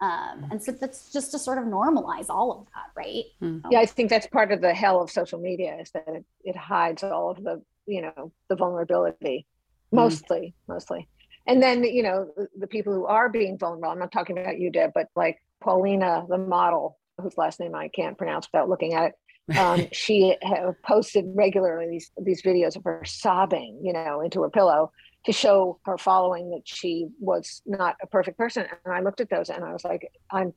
Um, 0.05 0.47
and 0.51 0.63
so 0.63 0.73
that's 0.73 1.11
just 1.13 1.31
to 1.31 1.39
sort 1.39 1.59
of 1.59 1.65
normalize 1.65 2.27
all 2.29 2.53
of 2.53 2.67
that, 2.75 2.91
right? 2.97 3.25
Mm-hmm. 3.43 3.69
Yeah, 3.71 3.81
I 3.81 3.87
think 3.87 4.11
that's 4.11 4.27
part 4.27 4.53
of 4.53 4.61
the 4.61 4.75
hell 4.75 5.01
of 5.01 5.11
social 5.11 5.39
media 5.39 5.79
is 5.81 5.91
that 5.93 6.05
it, 6.09 6.25
it 6.45 6.57
hides 6.57 7.03
all 7.03 7.31
of 7.31 7.43
the, 7.43 7.63
you 7.87 8.03
know, 8.03 8.33
the 8.49 8.57
vulnerability, 8.57 9.47
hmm. 9.91 9.97
mostly, 9.97 10.39
mm-hmm. 10.39 10.73
mostly. 10.73 11.09
And 11.47 11.63
then, 11.63 11.85
you 11.85 12.03
know, 12.03 12.29
the, 12.37 12.49
the, 12.59 12.67
people 12.67 12.93
who 12.93 13.07
are 13.07 13.29
being 13.29 13.59
vulnerable, 13.59 13.91
I'm 13.91 13.99
not 13.99 14.13
talking 14.13 14.39
about 14.39 14.59
you, 14.59 14.71
Deb, 14.71 14.93
but 14.95 15.09
like 15.15 15.39
Paulina, 15.63 16.25
the 16.29 16.39
model, 16.39 16.99
whose 17.21 17.37
last 17.39 17.61
name 17.61 17.75
I 17.75 17.89
can't 17.89 18.19
pronounce 18.19 18.49
without 18.53 18.69
looking 18.69 18.95
at 18.95 19.09
it. 19.09 19.15
Um, 19.59 19.89
she 19.93 20.39
posted 20.87 21.27
regularly 21.35 21.87
these, 21.91 22.11
these 22.19 22.41
videos 22.41 22.77
of 22.77 22.85
her 22.85 23.03
sobbing, 23.05 23.79
you 23.83 23.93
know, 23.93 24.23
into 24.23 24.41
her 24.41 24.49
pillow 24.49 24.91
to 25.27 25.33
show 25.33 25.81
her 25.85 25.97
following 25.97 26.51
that 26.51 26.63
she 26.65 27.09
was 27.19 27.63
not 27.67 27.97
a 28.03 28.07
perfect 28.07 28.37
person. 28.37 28.67
And 28.85 28.95
I 28.95 29.01
looked 29.01 29.21
at 29.21 29.31
those 29.31 29.49
and 29.49 29.65
I 29.65 29.73
was 29.73 29.85
like, 29.85 30.11
I'm 30.31 30.53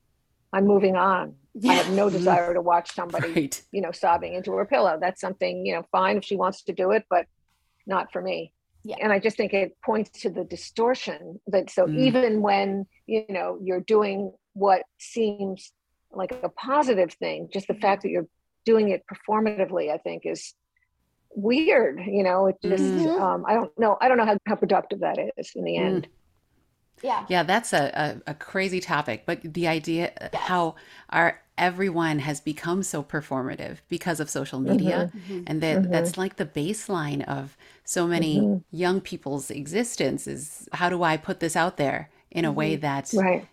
I'm 0.52 0.66
moving 0.66 0.96
on. 0.96 1.34
Yeah. 1.54 1.72
I 1.72 1.74
have 1.74 1.92
no 1.92 2.08
desire 2.08 2.54
to 2.54 2.62
watch 2.62 2.94
somebody, 2.94 3.32
right. 3.32 3.62
you 3.70 3.82
know, 3.82 3.92
sobbing 3.92 4.34
into 4.34 4.52
her 4.52 4.64
pillow. 4.64 4.96
That's 4.98 5.20
something, 5.20 5.66
you 5.66 5.74
know, 5.74 5.86
fine 5.92 6.16
if 6.16 6.24
she 6.24 6.36
wants 6.36 6.62
to 6.64 6.72
do 6.72 6.92
it, 6.92 7.04
but 7.10 7.26
not 7.86 8.12
for 8.12 8.22
me. 8.22 8.54
Yeah. 8.82 8.96
And 9.02 9.12
I 9.12 9.18
just 9.18 9.36
think 9.36 9.52
it 9.52 9.76
points 9.84 10.22
to 10.22 10.30
the 10.30 10.44
distortion 10.44 11.40
that 11.48 11.68
so 11.68 11.86
mm. 11.86 11.98
even 11.98 12.40
when, 12.40 12.86
you 13.06 13.26
know, 13.28 13.58
you're 13.62 13.80
doing 13.80 14.32
what 14.54 14.82
seems 14.98 15.72
like 16.12 16.32
a 16.42 16.48
positive 16.48 17.12
thing, 17.12 17.50
just 17.52 17.66
the 17.66 17.74
mm-hmm. 17.74 17.82
fact 17.82 18.02
that 18.02 18.08
you're 18.08 18.28
doing 18.64 18.88
it 18.88 19.04
performatively, 19.12 19.92
I 19.92 19.98
think 19.98 20.22
is 20.24 20.54
weird 21.34 22.00
you 22.06 22.22
know 22.22 22.46
it 22.46 22.56
just 22.62 22.82
mm-hmm. 22.82 23.22
um, 23.22 23.44
i 23.46 23.54
don't 23.54 23.76
know 23.78 23.96
i 24.00 24.08
don't 24.08 24.16
know 24.16 24.24
how, 24.24 24.36
how 24.46 24.54
productive 24.54 25.00
that 25.00 25.18
is 25.36 25.52
in 25.54 25.64
the 25.64 25.72
mm. 25.72 25.80
end 25.80 26.08
yeah 27.02 27.24
yeah 27.28 27.42
that's 27.42 27.72
a, 27.72 28.20
a, 28.26 28.30
a 28.32 28.34
crazy 28.34 28.80
topic 28.80 29.24
but 29.26 29.40
the 29.42 29.68
idea 29.68 30.12
yes. 30.20 30.34
how 30.34 30.74
our 31.10 31.40
everyone 31.56 32.20
has 32.20 32.40
become 32.40 32.82
so 32.82 33.02
performative 33.02 33.78
because 33.88 34.20
of 34.20 34.30
social 34.30 34.60
media 34.60 35.10
mm-hmm. 35.14 35.32
mm-hmm. 35.32 35.44
and 35.46 35.60
that 35.60 35.78
mm-hmm. 35.78 35.92
that's 35.92 36.16
like 36.16 36.36
the 36.36 36.46
baseline 36.46 37.24
of 37.26 37.56
so 37.84 38.06
many 38.06 38.40
mm-hmm. 38.40 38.76
young 38.76 39.00
people's 39.00 39.50
existence 39.50 40.26
is 40.26 40.68
how 40.72 40.88
do 40.88 41.02
i 41.02 41.16
put 41.16 41.40
this 41.40 41.56
out 41.56 41.76
there 41.76 42.10
in 42.30 42.44
a 42.44 42.52
way 42.52 42.72
mm-hmm. 42.74 42.82
that 42.82 43.12
right 43.14 43.46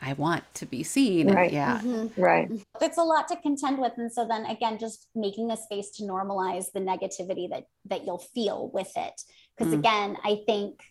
I 0.00 0.12
want 0.14 0.44
to 0.54 0.66
be 0.66 0.82
seen. 0.82 1.32
Right. 1.32 1.52
yeah. 1.52 1.80
Mm-hmm. 1.82 2.20
Right. 2.20 2.50
It's 2.80 2.98
a 2.98 3.02
lot 3.02 3.28
to 3.28 3.36
contend 3.36 3.78
with. 3.78 3.92
And 3.96 4.12
so 4.12 4.26
then 4.26 4.44
again, 4.46 4.78
just 4.78 5.08
making 5.14 5.50
a 5.50 5.56
space 5.56 5.90
to 5.92 6.02
normalize 6.02 6.66
the 6.72 6.80
negativity 6.80 7.48
that 7.50 7.64
that 7.86 8.04
you'll 8.04 8.18
feel 8.18 8.70
with 8.72 8.92
it. 8.96 9.20
Because 9.56 9.72
mm. 9.72 9.78
again, 9.78 10.16
I 10.24 10.40
think, 10.46 10.82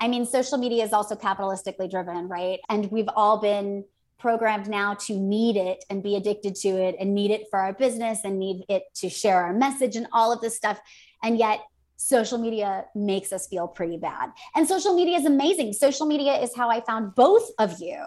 I 0.00 0.08
mean, 0.08 0.26
social 0.26 0.58
media 0.58 0.84
is 0.84 0.92
also 0.92 1.14
capitalistically 1.14 1.90
driven, 1.90 2.28
right? 2.28 2.58
And 2.68 2.90
we've 2.90 3.08
all 3.14 3.38
been 3.38 3.84
programmed 4.18 4.68
now 4.68 4.94
to 4.94 5.14
need 5.14 5.56
it 5.56 5.84
and 5.88 6.02
be 6.02 6.16
addicted 6.16 6.56
to 6.56 6.68
it 6.68 6.96
and 6.98 7.14
need 7.14 7.30
it 7.30 7.44
for 7.50 7.60
our 7.60 7.72
business 7.72 8.20
and 8.24 8.38
need 8.38 8.64
it 8.68 8.82
to 8.96 9.08
share 9.08 9.40
our 9.44 9.52
message 9.52 9.94
and 9.94 10.08
all 10.12 10.32
of 10.32 10.40
this 10.40 10.56
stuff. 10.56 10.80
And 11.22 11.38
yet 11.38 11.60
social 11.98 12.38
media 12.38 12.86
makes 12.94 13.32
us 13.32 13.48
feel 13.48 13.68
pretty 13.68 13.98
bad. 13.98 14.30
And 14.54 14.66
social 14.66 14.94
media 14.94 15.18
is 15.18 15.26
amazing. 15.26 15.72
Social 15.72 16.06
media 16.06 16.40
is 16.40 16.56
how 16.56 16.70
I 16.70 16.80
found 16.80 17.14
both 17.14 17.50
of 17.58 17.80
you, 17.80 18.02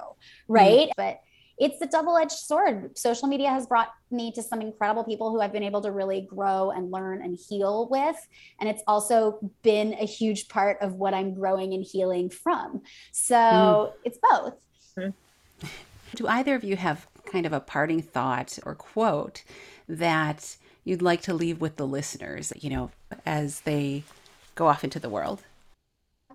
right? 0.48 0.88
Mm. 0.88 0.94
But 0.98 1.20
it's 1.60 1.80
a 1.82 1.86
double 1.86 2.18
edged 2.18 2.32
sword. 2.32 2.98
Social 2.98 3.28
media 3.28 3.50
has 3.50 3.68
brought 3.68 3.90
me 4.10 4.32
to 4.32 4.42
some 4.42 4.62
incredible 4.62 5.04
people 5.04 5.30
who 5.30 5.42
I've 5.42 5.52
been 5.52 5.62
able 5.62 5.82
to 5.82 5.92
really 5.92 6.22
grow 6.22 6.72
and 6.72 6.90
learn 6.90 7.22
and 7.22 7.38
heal 7.38 7.90
with. 7.92 8.16
And 8.60 8.70
it's 8.70 8.82
also 8.88 9.40
been 9.62 9.94
a 9.94 10.06
huge 10.06 10.48
part 10.48 10.78
of 10.82 10.94
what 10.94 11.14
I'm 11.14 11.36
growing 11.36 11.74
and 11.74 11.84
healing 11.84 12.30
from. 12.30 12.82
So 13.12 13.36
mm. 13.36 13.92
it's 14.06 14.18
both. 14.18 14.54
Mm. 14.98 15.14
Do 16.16 16.28
either 16.28 16.56
of 16.56 16.64
you 16.64 16.78
have 16.78 17.08
kind 17.26 17.46
of 17.46 17.54
a 17.54 17.60
parting 17.60 18.02
thought 18.02 18.58
or 18.66 18.74
quote 18.74 19.44
that 19.88 20.56
you'd 20.84 21.02
like 21.02 21.22
to 21.24 21.34
leave 21.34 21.62
with 21.62 21.76
the 21.76 21.86
listeners, 21.86 22.52
you 22.60 22.70
know, 22.70 22.90
as 23.26 23.62
they 23.62 24.04
go 24.56 24.68
off 24.68 24.84
into 24.84 25.00
the 25.00 25.10
world? 25.10 25.42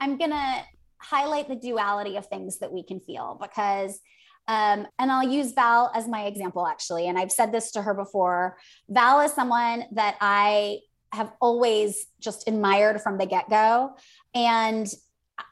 I'm 0.01 0.19
going 0.19 0.31
to 0.31 0.63
highlight 0.99 1.49
the 1.49 1.57
duality 1.57 2.17
of 2.17 2.27
things 2.27 2.59
that 2.59 2.73
we 2.73 2.83
can 2.83 3.01
feel 3.01 3.39
because 3.41 4.01
um, 4.49 4.87
and 4.99 5.11
I'll 5.11 5.29
use 5.29 5.53
Val 5.53 5.91
as 5.95 6.07
my 6.07 6.27
example, 6.27 6.67
actually. 6.67 7.09
And 7.09 7.19
I've 7.19 7.33
said 7.33 7.51
this 7.51 7.73
to 7.73 7.83
her 7.83 7.95
before. 7.95 8.57
Val 8.89 9.21
is 9.21 9.33
someone 9.33 9.85
that 9.93 10.17
I 10.21 10.81
have 11.13 11.33
always 11.41 12.07
just 12.21 12.47
admired 12.47 13.01
from 13.01 13.19
the 13.19 13.27
get 13.27 13.51
go. 13.51 13.97
And 14.35 14.87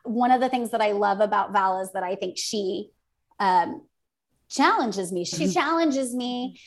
one 0.05 0.31
of 0.31 0.41
the 0.41 0.49
things 0.49 0.71
that 0.71 0.81
I 0.81 0.93
love 0.93 1.21
about 1.21 1.53
Val 1.53 1.81
is 1.81 1.93
that 1.93 2.03
I 2.03 2.15
think 2.15 2.39
she 2.39 2.91
um, 3.41 3.83
challenges 4.49 5.13
me. 5.13 5.25
She 5.25 5.49
challenges 5.53 6.15
me 6.15 6.61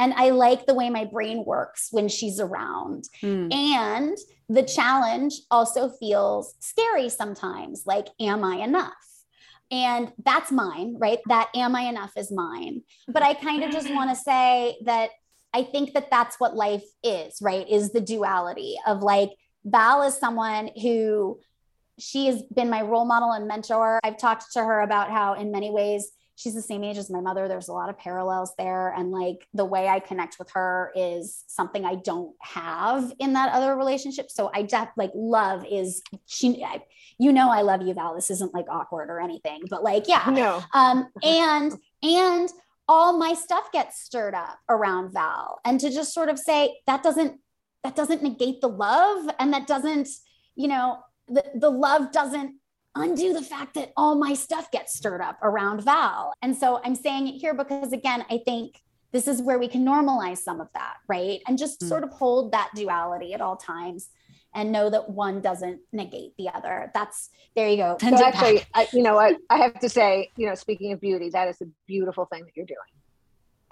and 0.00 0.14
I 0.14 0.30
like 0.30 0.64
the 0.64 0.74
way 0.74 0.88
my 0.88 1.04
brain 1.04 1.44
works 1.44 1.88
when 1.90 2.08
she's 2.08 2.40
around. 2.40 3.04
Mm. 3.22 3.52
And 3.52 4.16
the 4.48 4.62
challenge 4.62 5.34
also 5.50 5.90
feels 5.90 6.54
scary 6.58 7.10
sometimes 7.10 7.82
like, 7.84 8.06
am 8.18 8.42
I 8.42 8.56
enough? 8.56 8.94
And 9.70 10.10
that's 10.24 10.50
mine, 10.50 10.96
right? 10.98 11.18
That 11.28 11.50
am 11.54 11.76
I 11.76 11.82
enough 11.82 12.12
is 12.16 12.32
mine. 12.32 12.80
But 13.08 13.22
I 13.22 13.34
kind 13.34 13.62
of 13.62 13.72
just 13.72 13.90
want 13.94 14.08
to 14.08 14.16
say 14.16 14.78
that 14.86 15.10
I 15.52 15.64
think 15.64 15.92
that 15.92 16.10
that's 16.10 16.40
what 16.40 16.56
life 16.56 16.84
is, 17.04 17.36
right? 17.42 17.68
Is 17.68 17.92
the 17.92 18.00
duality 18.00 18.76
of 18.86 19.02
like, 19.02 19.30
Val 19.66 20.02
is 20.04 20.16
someone 20.16 20.70
who 20.80 21.38
she 21.98 22.24
has 22.26 22.42
been 22.42 22.70
my 22.70 22.80
role 22.80 23.04
model 23.04 23.32
and 23.32 23.46
mentor. 23.46 24.00
I've 24.02 24.16
talked 24.16 24.52
to 24.54 24.60
her 24.60 24.80
about 24.80 25.10
how, 25.10 25.34
in 25.34 25.52
many 25.52 25.70
ways, 25.70 26.10
she's 26.40 26.54
the 26.54 26.62
same 26.62 26.82
age 26.82 26.96
as 26.96 27.10
my 27.10 27.20
mother. 27.20 27.48
There's 27.48 27.68
a 27.68 27.72
lot 27.74 27.90
of 27.90 27.98
parallels 27.98 28.54
there. 28.56 28.94
And 28.96 29.10
like 29.10 29.46
the 29.52 29.66
way 29.66 29.88
I 29.88 30.00
connect 30.00 30.38
with 30.38 30.50
her 30.52 30.90
is 30.96 31.44
something 31.48 31.84
I 31.84 31.96
don't 31.96 32.34
have 32.40 33.12
in 33.18 33.34
that 33.34 33.52
other 33.52 33.76
relationship. 33.76 34.30
So 34.30 34.50
I 34.54 34.62
just 34.62 34.88
like 34.96 35.10
love 35.14 35.66
is 35.70 36.00
she, 36.24 36.64
I, 36.64 36.82
you 37.18 37.30
know, 37.30 37.50
I 37.50 37.60
love 37.60 37.82
you, 37.82 37.92
Val. 37.92 38.14
This 38.14 38.30
isn't 38.30 38.54
like 38.54 38.64
awkward 38.70 39.10
or 39.10 39.20
anything, 39.20 39.60
but 39.68 39.82
like, 39.82 40.08
yeah. 40.08 40.24
No. 40.30 40.62
Um, 40.72 41.08
and, 41.22 41.74
and, 42.02 42.48
all 42.88 43.16
my 43.16 43.34
stuff 43.34 43.70
gets 43.70 44.02
stirred 44.02 44.34
up 44.34 44.58
around 44.68 45.12
Val 45.12 45.60
and 45.64 45.78
to 45.78 45.90
just 45.90 46.12
sort 46.12 46.28
of 46.28 46.36
say 46.36 46.76
that 46.88 47.04
doesn't 47.04 47.38
that 47.84 47.94
doesn't 47.94 48.20
negate 48.20 48.60
the 48.60 48.68
love 48.68 49.30
and 49.38 49.52
that 49.52 49.68
doesn't 49.68 50.08
you 50.56 50.66
know 50.66 50.98
the, 51.28 51.44
the 51.54 51.70
love 51.70 52.10
doesn't 52.10 52.56
undo 52.94 53.32
the 53.32 53.42
fact 53.42 53.74
that 53.74 53.92
all 53.96 54.14
my 54.14 54.34
stuff 54.34 54.70
gets 54.70 54.94
stirred 54.94 55.20
up 55.20 55.38
around 55.42 55.82
Val. 55.82 56.32
And 56.42 56.56
so 56.56 56.80
I'm 56.84 56.94
saying 56.94 57.28
it 57.28 57.38
here 57.38 57.54
because, 57.54 57.92
again, 57.92 58.24
I 58.30 58.40
think 58.44 58.80
this 59.12 59.26
is 59.26 59.42
where 59.42 59.58
we 59.58 59.68
can 59.68 59.84
normalize 59.84 60.38
some 60.38 60.60
of 60.60 60.68
that, 60.74 60.94
right? 61.08 61.40
And 61.46 61.58
just 61.58 61.80
mm. 61.80 61.88
sort 61.88 62.04
of 62.04 62.10
hold 62.10 62.52
that 62.52 62.70
duality 62.74 63.34
at 63.34 63.40
all 63.40 63.56
times 63.56 64.08
and 64.54 64.72
know 64.72 64.90
that 64.90 65.10
one 65.10 65.40
doesn't 65.40 65.80
negate 65.92 66.32
the 66.36 66.48
other. 66.48 66.90
That's 66.92 67.30
there 67.54 67.68
you 67.68 67.76
go. 67.76 67.96
So 68.00 68.24
actually, 68.24 68.62
I, 68.74 68.88
you 68.92 69.02
know, 69.02 69.18
I, 69.18 69.36
I 69.48 69.58
have 69.58 69.78
to 69.80 69.88
say, 69.88 70.30
you 70.36 70.46
know, 70.46 70.54
speaking 70.54 70.92
of 70.92 71.00
beauty, 71.00 71.30
that 71.30 71.48
is 71.48 71.60
a 71.60 71.66
beautiful 71.86 72.26
thing 72.26 72.44
that 72.44 72.56
you're 72.56 72.66
doing. 72.66 72.78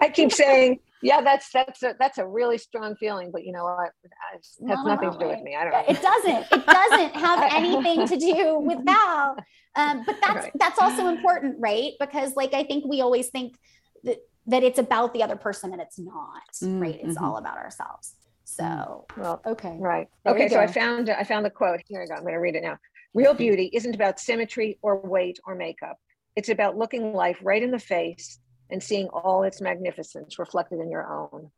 I 0.01 0.09
keep 0.09 0.31
saying, 0.31 0.79
yeah, 1.01 1.21
that's 1.21 1.49
that's 1.51 1.83
a, 1.83 1.95
that's 1.99 2.17
a 2.17 2.27
really 2.27 2.57
strong 2.57 2.95
feeling, 2.95 3.31
but 3.31 3.45
you 3.45 3.51
know 3.51 3.63
what? 3.63 3.91
It 4.03 4.11
has, 4.33 4.57
has 4.67 4.85
nothing 4.85 5.11
to 5.11 5.17
do 5.17 5.27
with 5.27 5.41
me. 5.41 5.55
I 5.55 5.63
don't 5.63 5.73
know. 5.73 5.83
It 5.87 6.01
doesn't. 6.01 6.45
It 6.51 6.65
doesn't 6.65 7.15
have 7.15 7.53
anything 7.53 8.07
to 8.07 8.17
do 8.17 8.59
with 8.59 8.85
Val. 8.85 9.37
Um, 9.75 10.03
but 10.05 10.17
that's 10.21 10.43
right. 10.43 10.51
that's 10.55 10.79
also 10.79 11.07
important, 11.07 11.55
right? 11.59 11.93
Because 11.99 12.35
like 12.35 12.53
I 12.53 12.63
think 12.63 12.85
we 12.85 13.01
always 13.01 13.29
think 13.29 13.55
that 14.03 14.17
that 14.47 14.63
it's 14.63 14.79
about 14.79 15.13
the 15.13 15.23
other 15.23 15.37
person, 15.37 15.71
and 15.71 15.81
it's 15.81 15.99
not. 15.99 16.43
Mm-hmm. 16.61 16.79
Right? 16.79 16.99
It's 17.01 17.15
mm-hmm. 17.15 17.23
all 17.23 17.37
about 17.37 17.57
ourselves. 17.57 18.15
So 18.43 18.63
mm. 18.63 19.17
well, 19.17 19.41
okay, 19.45 19.77
right. 19.79 20.07
There 20.25 20.33
okay, 20.33 20.49
so 20.49 20.59
I 20.59 20.67
found 20.67 21.09
I 21.09 21.23
found 21.23 21.45
the 21.45 21.49
quote. 21.49 21.81
Here 21.87 22.01
I 22.01 22.07
go. 22.07 22.15
I'm 22.15 22.21
going 22.21 22.33
to 22.33 22.39
read 22.39 22.55
it 22.55 22.63
now. 22.63 22.77
Real 23.13 23.33
beauty 23.33 23.69
isn't 23.73 23.95
about 23.95 24.19
symmetry 24.19 24.77
or 24.81 24.99
weight 24.99 25.39
or 25.45 25.55
makeup. 25.55 25.97
It's 26.35 26.49
about 26.49 26.77
looking 26.77 27.13
life 27.13 27.39
right 27.41 27.61
in 27.61 27.71
the 27.71 27.79
face 27.79 28.39
and 28.69 28.81
seeing 28.81 29.07
all 29.09 29.43
its 29.43 29.61
magnificence 29.61 30.39
reflected 30.39 30.79
in 30.79 30.89
your 30.89 31.07
own. 31.11 31.49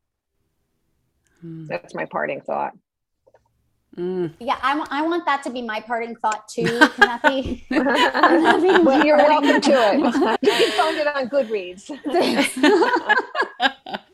Mm. 1.44 1.68
That's 1.68 1.94
my 1.94 2.06
parting 2.06 2.42
thought. 2.42 2.74
Mm. 3.98 4.32
Yeah, 4.40 4.58
I, 4.62 4.86
I 4.90 5.02
want 5.02 5.26
that 5.26 5.44
to 5.44 5.50
be 5.50 5.62
my 5.62 5.82
parting 5.82 6.16
thought 6.16 6.48
too. 6.48 6.64
Can 6.64 6.90
that 7.00 7.22
be? 7.24 7.66
well, 7.70 9.06
you're 9.06 9.18
welcome 9.18 9.60
to 9.60 9.72
it. 9.72 10.40
You 10.42 10.52
can 10.52 10.72
find 10.72 10.98
it 10.98 11.08
on 11.08 11.30
Goodreads. 11.30 11.92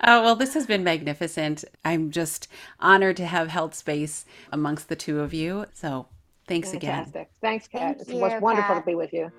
Oh, 0.00 0.22
well, 0.22 0.36
this 0.36 0.54
has 0.54 0.66
been 0.66 0.84
magnificent. 0.84 1.64
I'm 1.84 2.10
just 2.10 2.48
honored 2.80 3.16
to 3.18 3.26
have 3.26 3.48
held 3.48 3.74
space 3.74 4.24
amongst 4.52 4.88
the 4.88 4.96
two 4.96 5.20
of 5.20 5.34
you. 5.34 5.66
So 5.74 6.06
thanks 6.46 6.70
Fantastic. 6.70 7.14
again. 7.14 7.26
Thanks, 7.42 7.68
Cat. 7.68 7.98
Thank 7.98 8.08
it 8.08 8.22
was 8.22 8.40
wonderful 8.40 8.76
Cat. 8.76 8.84
to 8.84 8.90
be 8.90 8.94
with 8.94 9.12
you. 9.12 9.30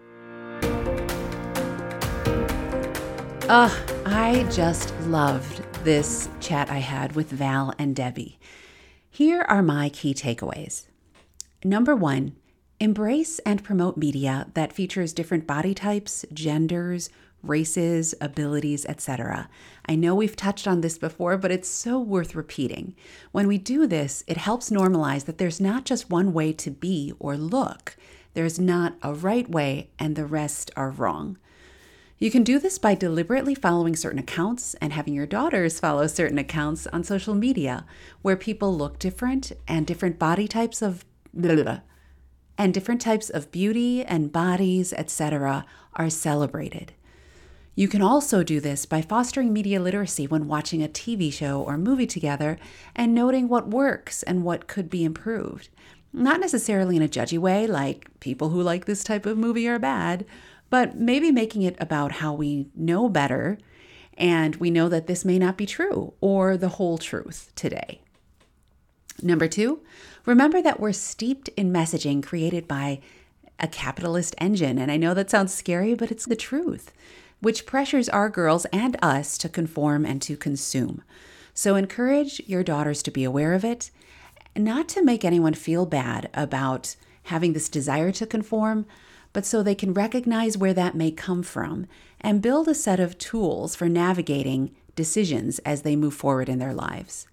Oh, 3.52 3.76
I 4.06 4.44
just 4.52 4.94
loved 5.08 5.64
this 5.84 6.30
chat 6.40 6.70
I 6.70 6.78
had 6.78 7.16
with 7.16 7.32
Val 7.32 7.74
and 7.80 7.96
Debbie. 7.96 8.38
Here 9.10 9.42
are 9.42 9.64
my 9.64 9.90
key 9.90 10.14
takeaways. 10.14 10.86
Number 11.64 11.96
one, 11.96 12.36
embrace 12.80 13.40
and 13.40 13.64
promote 13.64 13.98
media 13.98 14.52
that 14.54 14.72
features 14.72 15.14
different 15.14 15.48
body 15.48 15.74
types, 15.74 16.26
genders, 16.32 17.10
races, 17.42 18.14
abilities, 18.22 18.86
etc. 18.86 19.50
I 19.88 19.96
know 19.96 20.14
we've 20.14 20.36
touched 20.36 20.68
on 20.68 20.82
this 20.82 21.00
before, 21.00 21.36
but 21.36 21.52
it's 21.52 21.68
so 21.68 22.00
worth 22.00 22.36
repeating. 22.36 22.96
When 23.32 23.48
we 23.48 23.58
do 23.58 23.88
this, 23.88 24.24
it 24.28 24.38
helps 24.38 24.70
normalize 24.70 25.26
that 25.26 25.40
there's 25.40 25.60
not 25.60 25.86
just 25.86 26.12
one 26.12 26.34
way 26.34 26.54
to 26.54 26.70
be 26.70 27.14
or 27.18 27.36
look. 27.36 27.98
There's 28.36 28.60
not 28.60 28.94
a 29.02 29.16
right 29.16 29.50
way 29.50 29.90
and 29.98 30.16
the 30.16 30.28
rest 30.28 30.70
are 30.76 30.92
wrong. 30.92 31.40
You 32.22 32.30
can 32.30 32.44
do 32.44 32.60
this 32.60 32.78
by 32.78 32.96
deliberately 32.96 33.56
following 33.56 33.96
certain 33.96 34.20
accounts 34.20 34.74
and 34.82 34.92
having 34.92 35.14
your 35.14 35.26
daughters 35.26 35.80
follow 35.80 36.06
certain 36.06 36.38
accounts 36.38 36.86
on 36.88 37.06
social 37.06 37.34
media 37.34 37.86
where 38.22 38.36
people 38.36 38.76
look 38.76 39.00
different 39.00 39.54
and 39.70 39.88
different 39.88 40.20
body 40.20 40.46
types 40.46 40.82
of 40.82 41.06
blah, 41.34 41.56
blah, 41.56 41.64
blah, 41.64 41.80
and 42.58 42.74
different 42.74 43.00
types 43.00 43.30
of 43.30 43.52
beauty 43.52 44.04
and 44.04 44.34
bodies, 44.34 44.92
etc., 44.92 45.66
are 45.94 46.10
celebrated. 46.10 46.92
You 47.74 47.88
can 47.88 48.02
also 48.02 48.44
do 48.44 48.60
this 48.60 48.86
by 48.86 49.02
fostering 49.02 49.54
media 49.54 49.80
literacy 49.80 50.28
when 50.28 50.50
watching 50.50 50.84
a 50.84 50.90
TV 50.90 51.32
show 51.32 51.62
or 51.62 51.78
movie 51.78 52.06
together 52.06 52.58
and 52.94 53.16
noting 53.16 53.48
what 53.48 53.70
works 53.70 54.24
and 54.24 54.44
what 54.44 54.68
could 54.68 54.90
be 54.90 55.06
improved. 55.06 55.70
Not 56.12 56.42
necessarily 56.42 56.98
in 56.98 57.02
a 57.02 57.08
judgy 57.08 57.38
way, 57.38 57.66
like 57.66 58.10
people 58.20 58.50
who 58.50 58.62
like 58.62 58.84
this 58.84 59.06
type 59.06 59.26
of 59.26 59.38
movie 59.38 59.70
are 59.70 59.80
bad, 59.80 60.26
but 60.70 60.98
maybe 60.98 61.32
making 61.32 61.62
it 61.62 61.76
about 61.80 62.14
how 62.14 62.34
we 62.34 62.68
know 62.76 63.10
better 63.10 63.58
and 64.18 64.58
we 64.58 64.70
know 64.70 64.90
that 64.90 65.08
this 65.08 65.24
may 65.24 65.40
not 65.40 65.58
be 65.58 65.66
true 65.66 66.14
or 66.20 66.58
the 66.58 66.70
whole 66.70 66.98
truth 66.98 67.52
today. 67.56 68.02
Number 69.22 69.48
two, 69.48 69.82
remember 70.26 70.62
that 70.62 70.80
we're 70.80 70.94
steeped 70.94 71.50
in 71.50 71.72
messaging 71.72 72.22
created 72.22 72.68
by 72.68 73.00
a 73.60 73.68
capitalist 73.68 74.36
engine. 74.38 74.78
And 74.78 74.92
I 74.92 74.98
know 74.98 75.14
that 75.14 75.30
sounds 75.30 75.54
scary, 75.54 75.94
but 75.94 76.12
it's 76.12 76.26
the 76.26 76.36
truth, 76.36 76.94
which 77.42 77.66
pressures 77.66 78.10
our 78.10 78.30
girls 78.30 78.66
and 78.66 78.98
us 79.02 79.38
to 79.40 79.50
conform 79.50 80.06
and 80.06 80.22
to 80.22 80.38
consume. 80.38 81.04
So 81.54 81.76
encourage 81.76 82.42
your 82.46 82.64
daughters 82.64 83.04
to 83.04 83.12
be 83.12 83.24
aware 83.24 83.54
of 83.54 83.66
it, 83.66 83.92
not 84.56 84.88
to 84.90 85.04
make 85.04 85.26
anyone 85.26 85.54
feel 85.54 85.86
bad 85.86 86.30
about 86.34 86.96
having 87.24 87.54
this 87.54 87.70
desire 87.70 88.12
to 88.14 88.26
conform, 88.26 88.86
but 89.40 89.46
so 89.46 89.64
they 89.64 89.74
can 89.74 89.94
recognize 89.94 90.58
where 90.58 90.74
that 90.74 90.98
may 90.98 91.12
come 91.12 91.42
from 91.42 91.88
and 92.20 92.42
build 92.42 92.68
a 92.68 92.76
set 92.76 93.00
of 93.00 93.18
tools 93.18 93.74
for 93.74 93.88
navigating 93.88 94.76
decisions 94.98 95.60
as 95.60 95.84
they 95.84 95.96
move 95.96 96.14
forward 96.14 96.50
in 96.50 96.60
their 96.60 96.74
lives. 96.74 97.26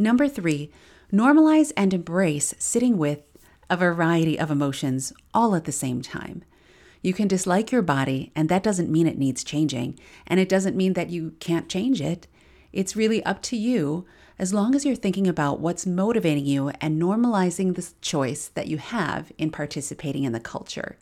Number 0.00 0.26
three, 0.26 0.72
normalize 1.12 1.72
and 1.76 1.94
embrace 1.94 2.56
sitting 2.58 2.98
with 2.98 3.22
a 3.70 3.76
variety 3.76 4.36
of 4.36 4.50
emotions 4.50 5.12
all 5.32 5.54
at 5.54 5.64
the 5.64 5.70
same 5.70 6.02
time. 6.02 6.42
You 7.02 7.12
can 7.12 7.28
dislike 7.28 7.70
your 7.70 7.82
body, 7.82 8.32
and 8.34 8.48
that 8.48 8.64
doesn't 8.64 8.90
mean 8.90 9.06
it 9.06 9.16
needs 9.16 9.44
changing, 9.44 9.96
and 10.26 10.40
it 10.40 10.48
doesn't 10.48 10.76
mean 10.76 10.94
that 10.94 11.10
you 11.10 11.34
can't 11.38 11.68
change 11.68 12.00
it. 12.00 12.26
It's 12.72 12.96
really 12.96 13.24
up 13.24 13.42
to 13.42 13.56
you 13.56 14.06
as 14.40 14.54
long 14.54 14.74
as 14.74 14.86
you're 14.86 14.96
thinking 14.96 15.28
about 15.28 15.60
what's 15.60 15.84
motivating 15.84 16.46
you 16.46 16.70
and 16.80 17.00
normalizing 17.00 17.74
the 17.74 17.86
choice 18.00 18.48
that 18.48 18.68
you 18.68 18.78
have 18.78 19.30
in 19.36 19.50
participating 19.50 20.24
in 20.24 20.32
the 20.32 20.40
culture. 20.40 20.96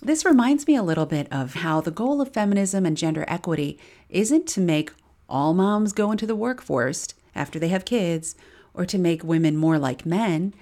This 0.00 0.24
reminds 0.24 0.68
me 0.68 0.76
a 0.76 0.82
little 0.84 1.04
bit 1.04 1.26
of 1.32 1.54
how 1.54 1.80
the 1.80 1.90
goal 1.90 2.20
of 2.20 2.32
feminism 2.32 2.86
and 2.86 2.96
gender 2.96 3.24
equity 3.26 3.76
isn't 4.08 4.46
to 4.46 4.60
make 4.60 4.92
all 5.28 5.52
moms 5.52 5.92
go 5.92 6.12
into 6.12 6.28
the 6.28 6.36
workforce 6.36 7.08
after 7.34 7.58
they 7.58 7.68
have 7.68 7.84
kids, 7.84 8.36
or 8.72 8.86
to 8.86 8.98
make 8.98 9.24
women 9.24 9.56
more 9.56 9.76
like 9.76 10.06
men, 10.06 10.54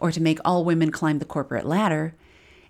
or 0.00 0.12
to 0.12 0.20
make 0.20 0.40
all 0.44 0.66
women 0.66 0.90
climb 0.90 1.18
the 1.18 1.24
corporate 1.24 1.64
ladder. 1.64 2.14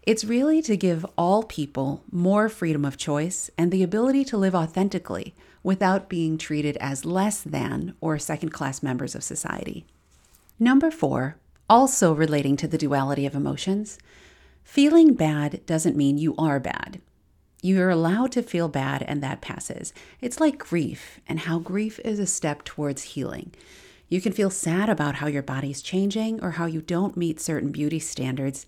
It's 0.05 0.25
really 0.25 0.63
to 0.63 0.77
give 0.77 1.05
all 1.19 1.43
people 1.43 2.05
more 2.13 2.49
freedom 2.49 2.85
of 2.85 2.97
choice 2.97 3.51
and 3.59 3.73
the 3.73 3.83
ability 3.83 4.25
to 4.27 4.37
live 4.37 4.55
authentically 4.55 5.35
without 5.69 6.09
being 6.09 6.39
treated 6.39 6.79
as 6.79 7.05
less 7.05 7.43
than 7.43 7.95
or 8.01 8.19
second 8.19 8.49
class 8.49 8.83
members 8.83 9.15
of 9.15 9.23
society. 9.23 9.85
Number 10.59 10.91
four, 10.91 11.37
also 11.69 12.15
relating 12.15 12.57
to 12.57 12.67
the 12.67 12.79
duality 12.79 13.27
of 13.27 13.35
emotions, 13.35 13.99
feeling 14.65 15.13
bad 15.13 15.61
doesn't 15.67 15.95
mean 15.95 16.17
you 16.17 16.35
are 16.39 16.59
bad. 16.59 17.03
You're 17.61 17.91
allowed 17.91 18.33
to 18.33 18.43
feel 18.43 18.71
bad 18.71 19.03
and 19.03 19.23
that 19.23 19.43
passes. 19.43 19.93
It's 20.23 20.41
like 20.41 20.57
grief 20.57 21.21
and 21.29 21.41
how 21.41 21.59
grief 21.59 22.01
is 22.03 22.19
a 22.19 22.25
step 22.25 22.65
towards 22.65 23.03
healing. 23.13 23.53
You 24.09 24.23
can 24.23 24.33
feel 24.33 24.49
sad 24.49 24.89
about 24.89 25.17
how 25.17 25.27
your 25.27 25.43
body's 25.43 25.83
changing 25.83 26.43
or 26.43 26.53
how 26.53 26.65
you 26.65 26.81
don't 26.81 27.15
meet 27.15 27.41
certain 27.41 27.73
beauty 27.73 27.99
standards. 27.99 28.65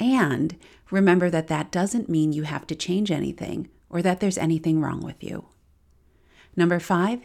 And 0.00 0.56
remember 0.90 1.28
that 1.28 1.48
that 1.48 1.70
doesn't 1.70 2.08
mean 2.08 2.32
you 2.32 2.44
have 2.44 2.66
to 2.68 2.74
change 2.74 3.10
anything 3.10 3.68
or 3.90 4.00
that 4.00 4.20
there's 4.20 4.38
anything 4.38 4.80
wrong 4.80 5.02
with 5.02 5.22
you. 5.22 5.44
Number 6.58 6.80
five, 6.80 7.20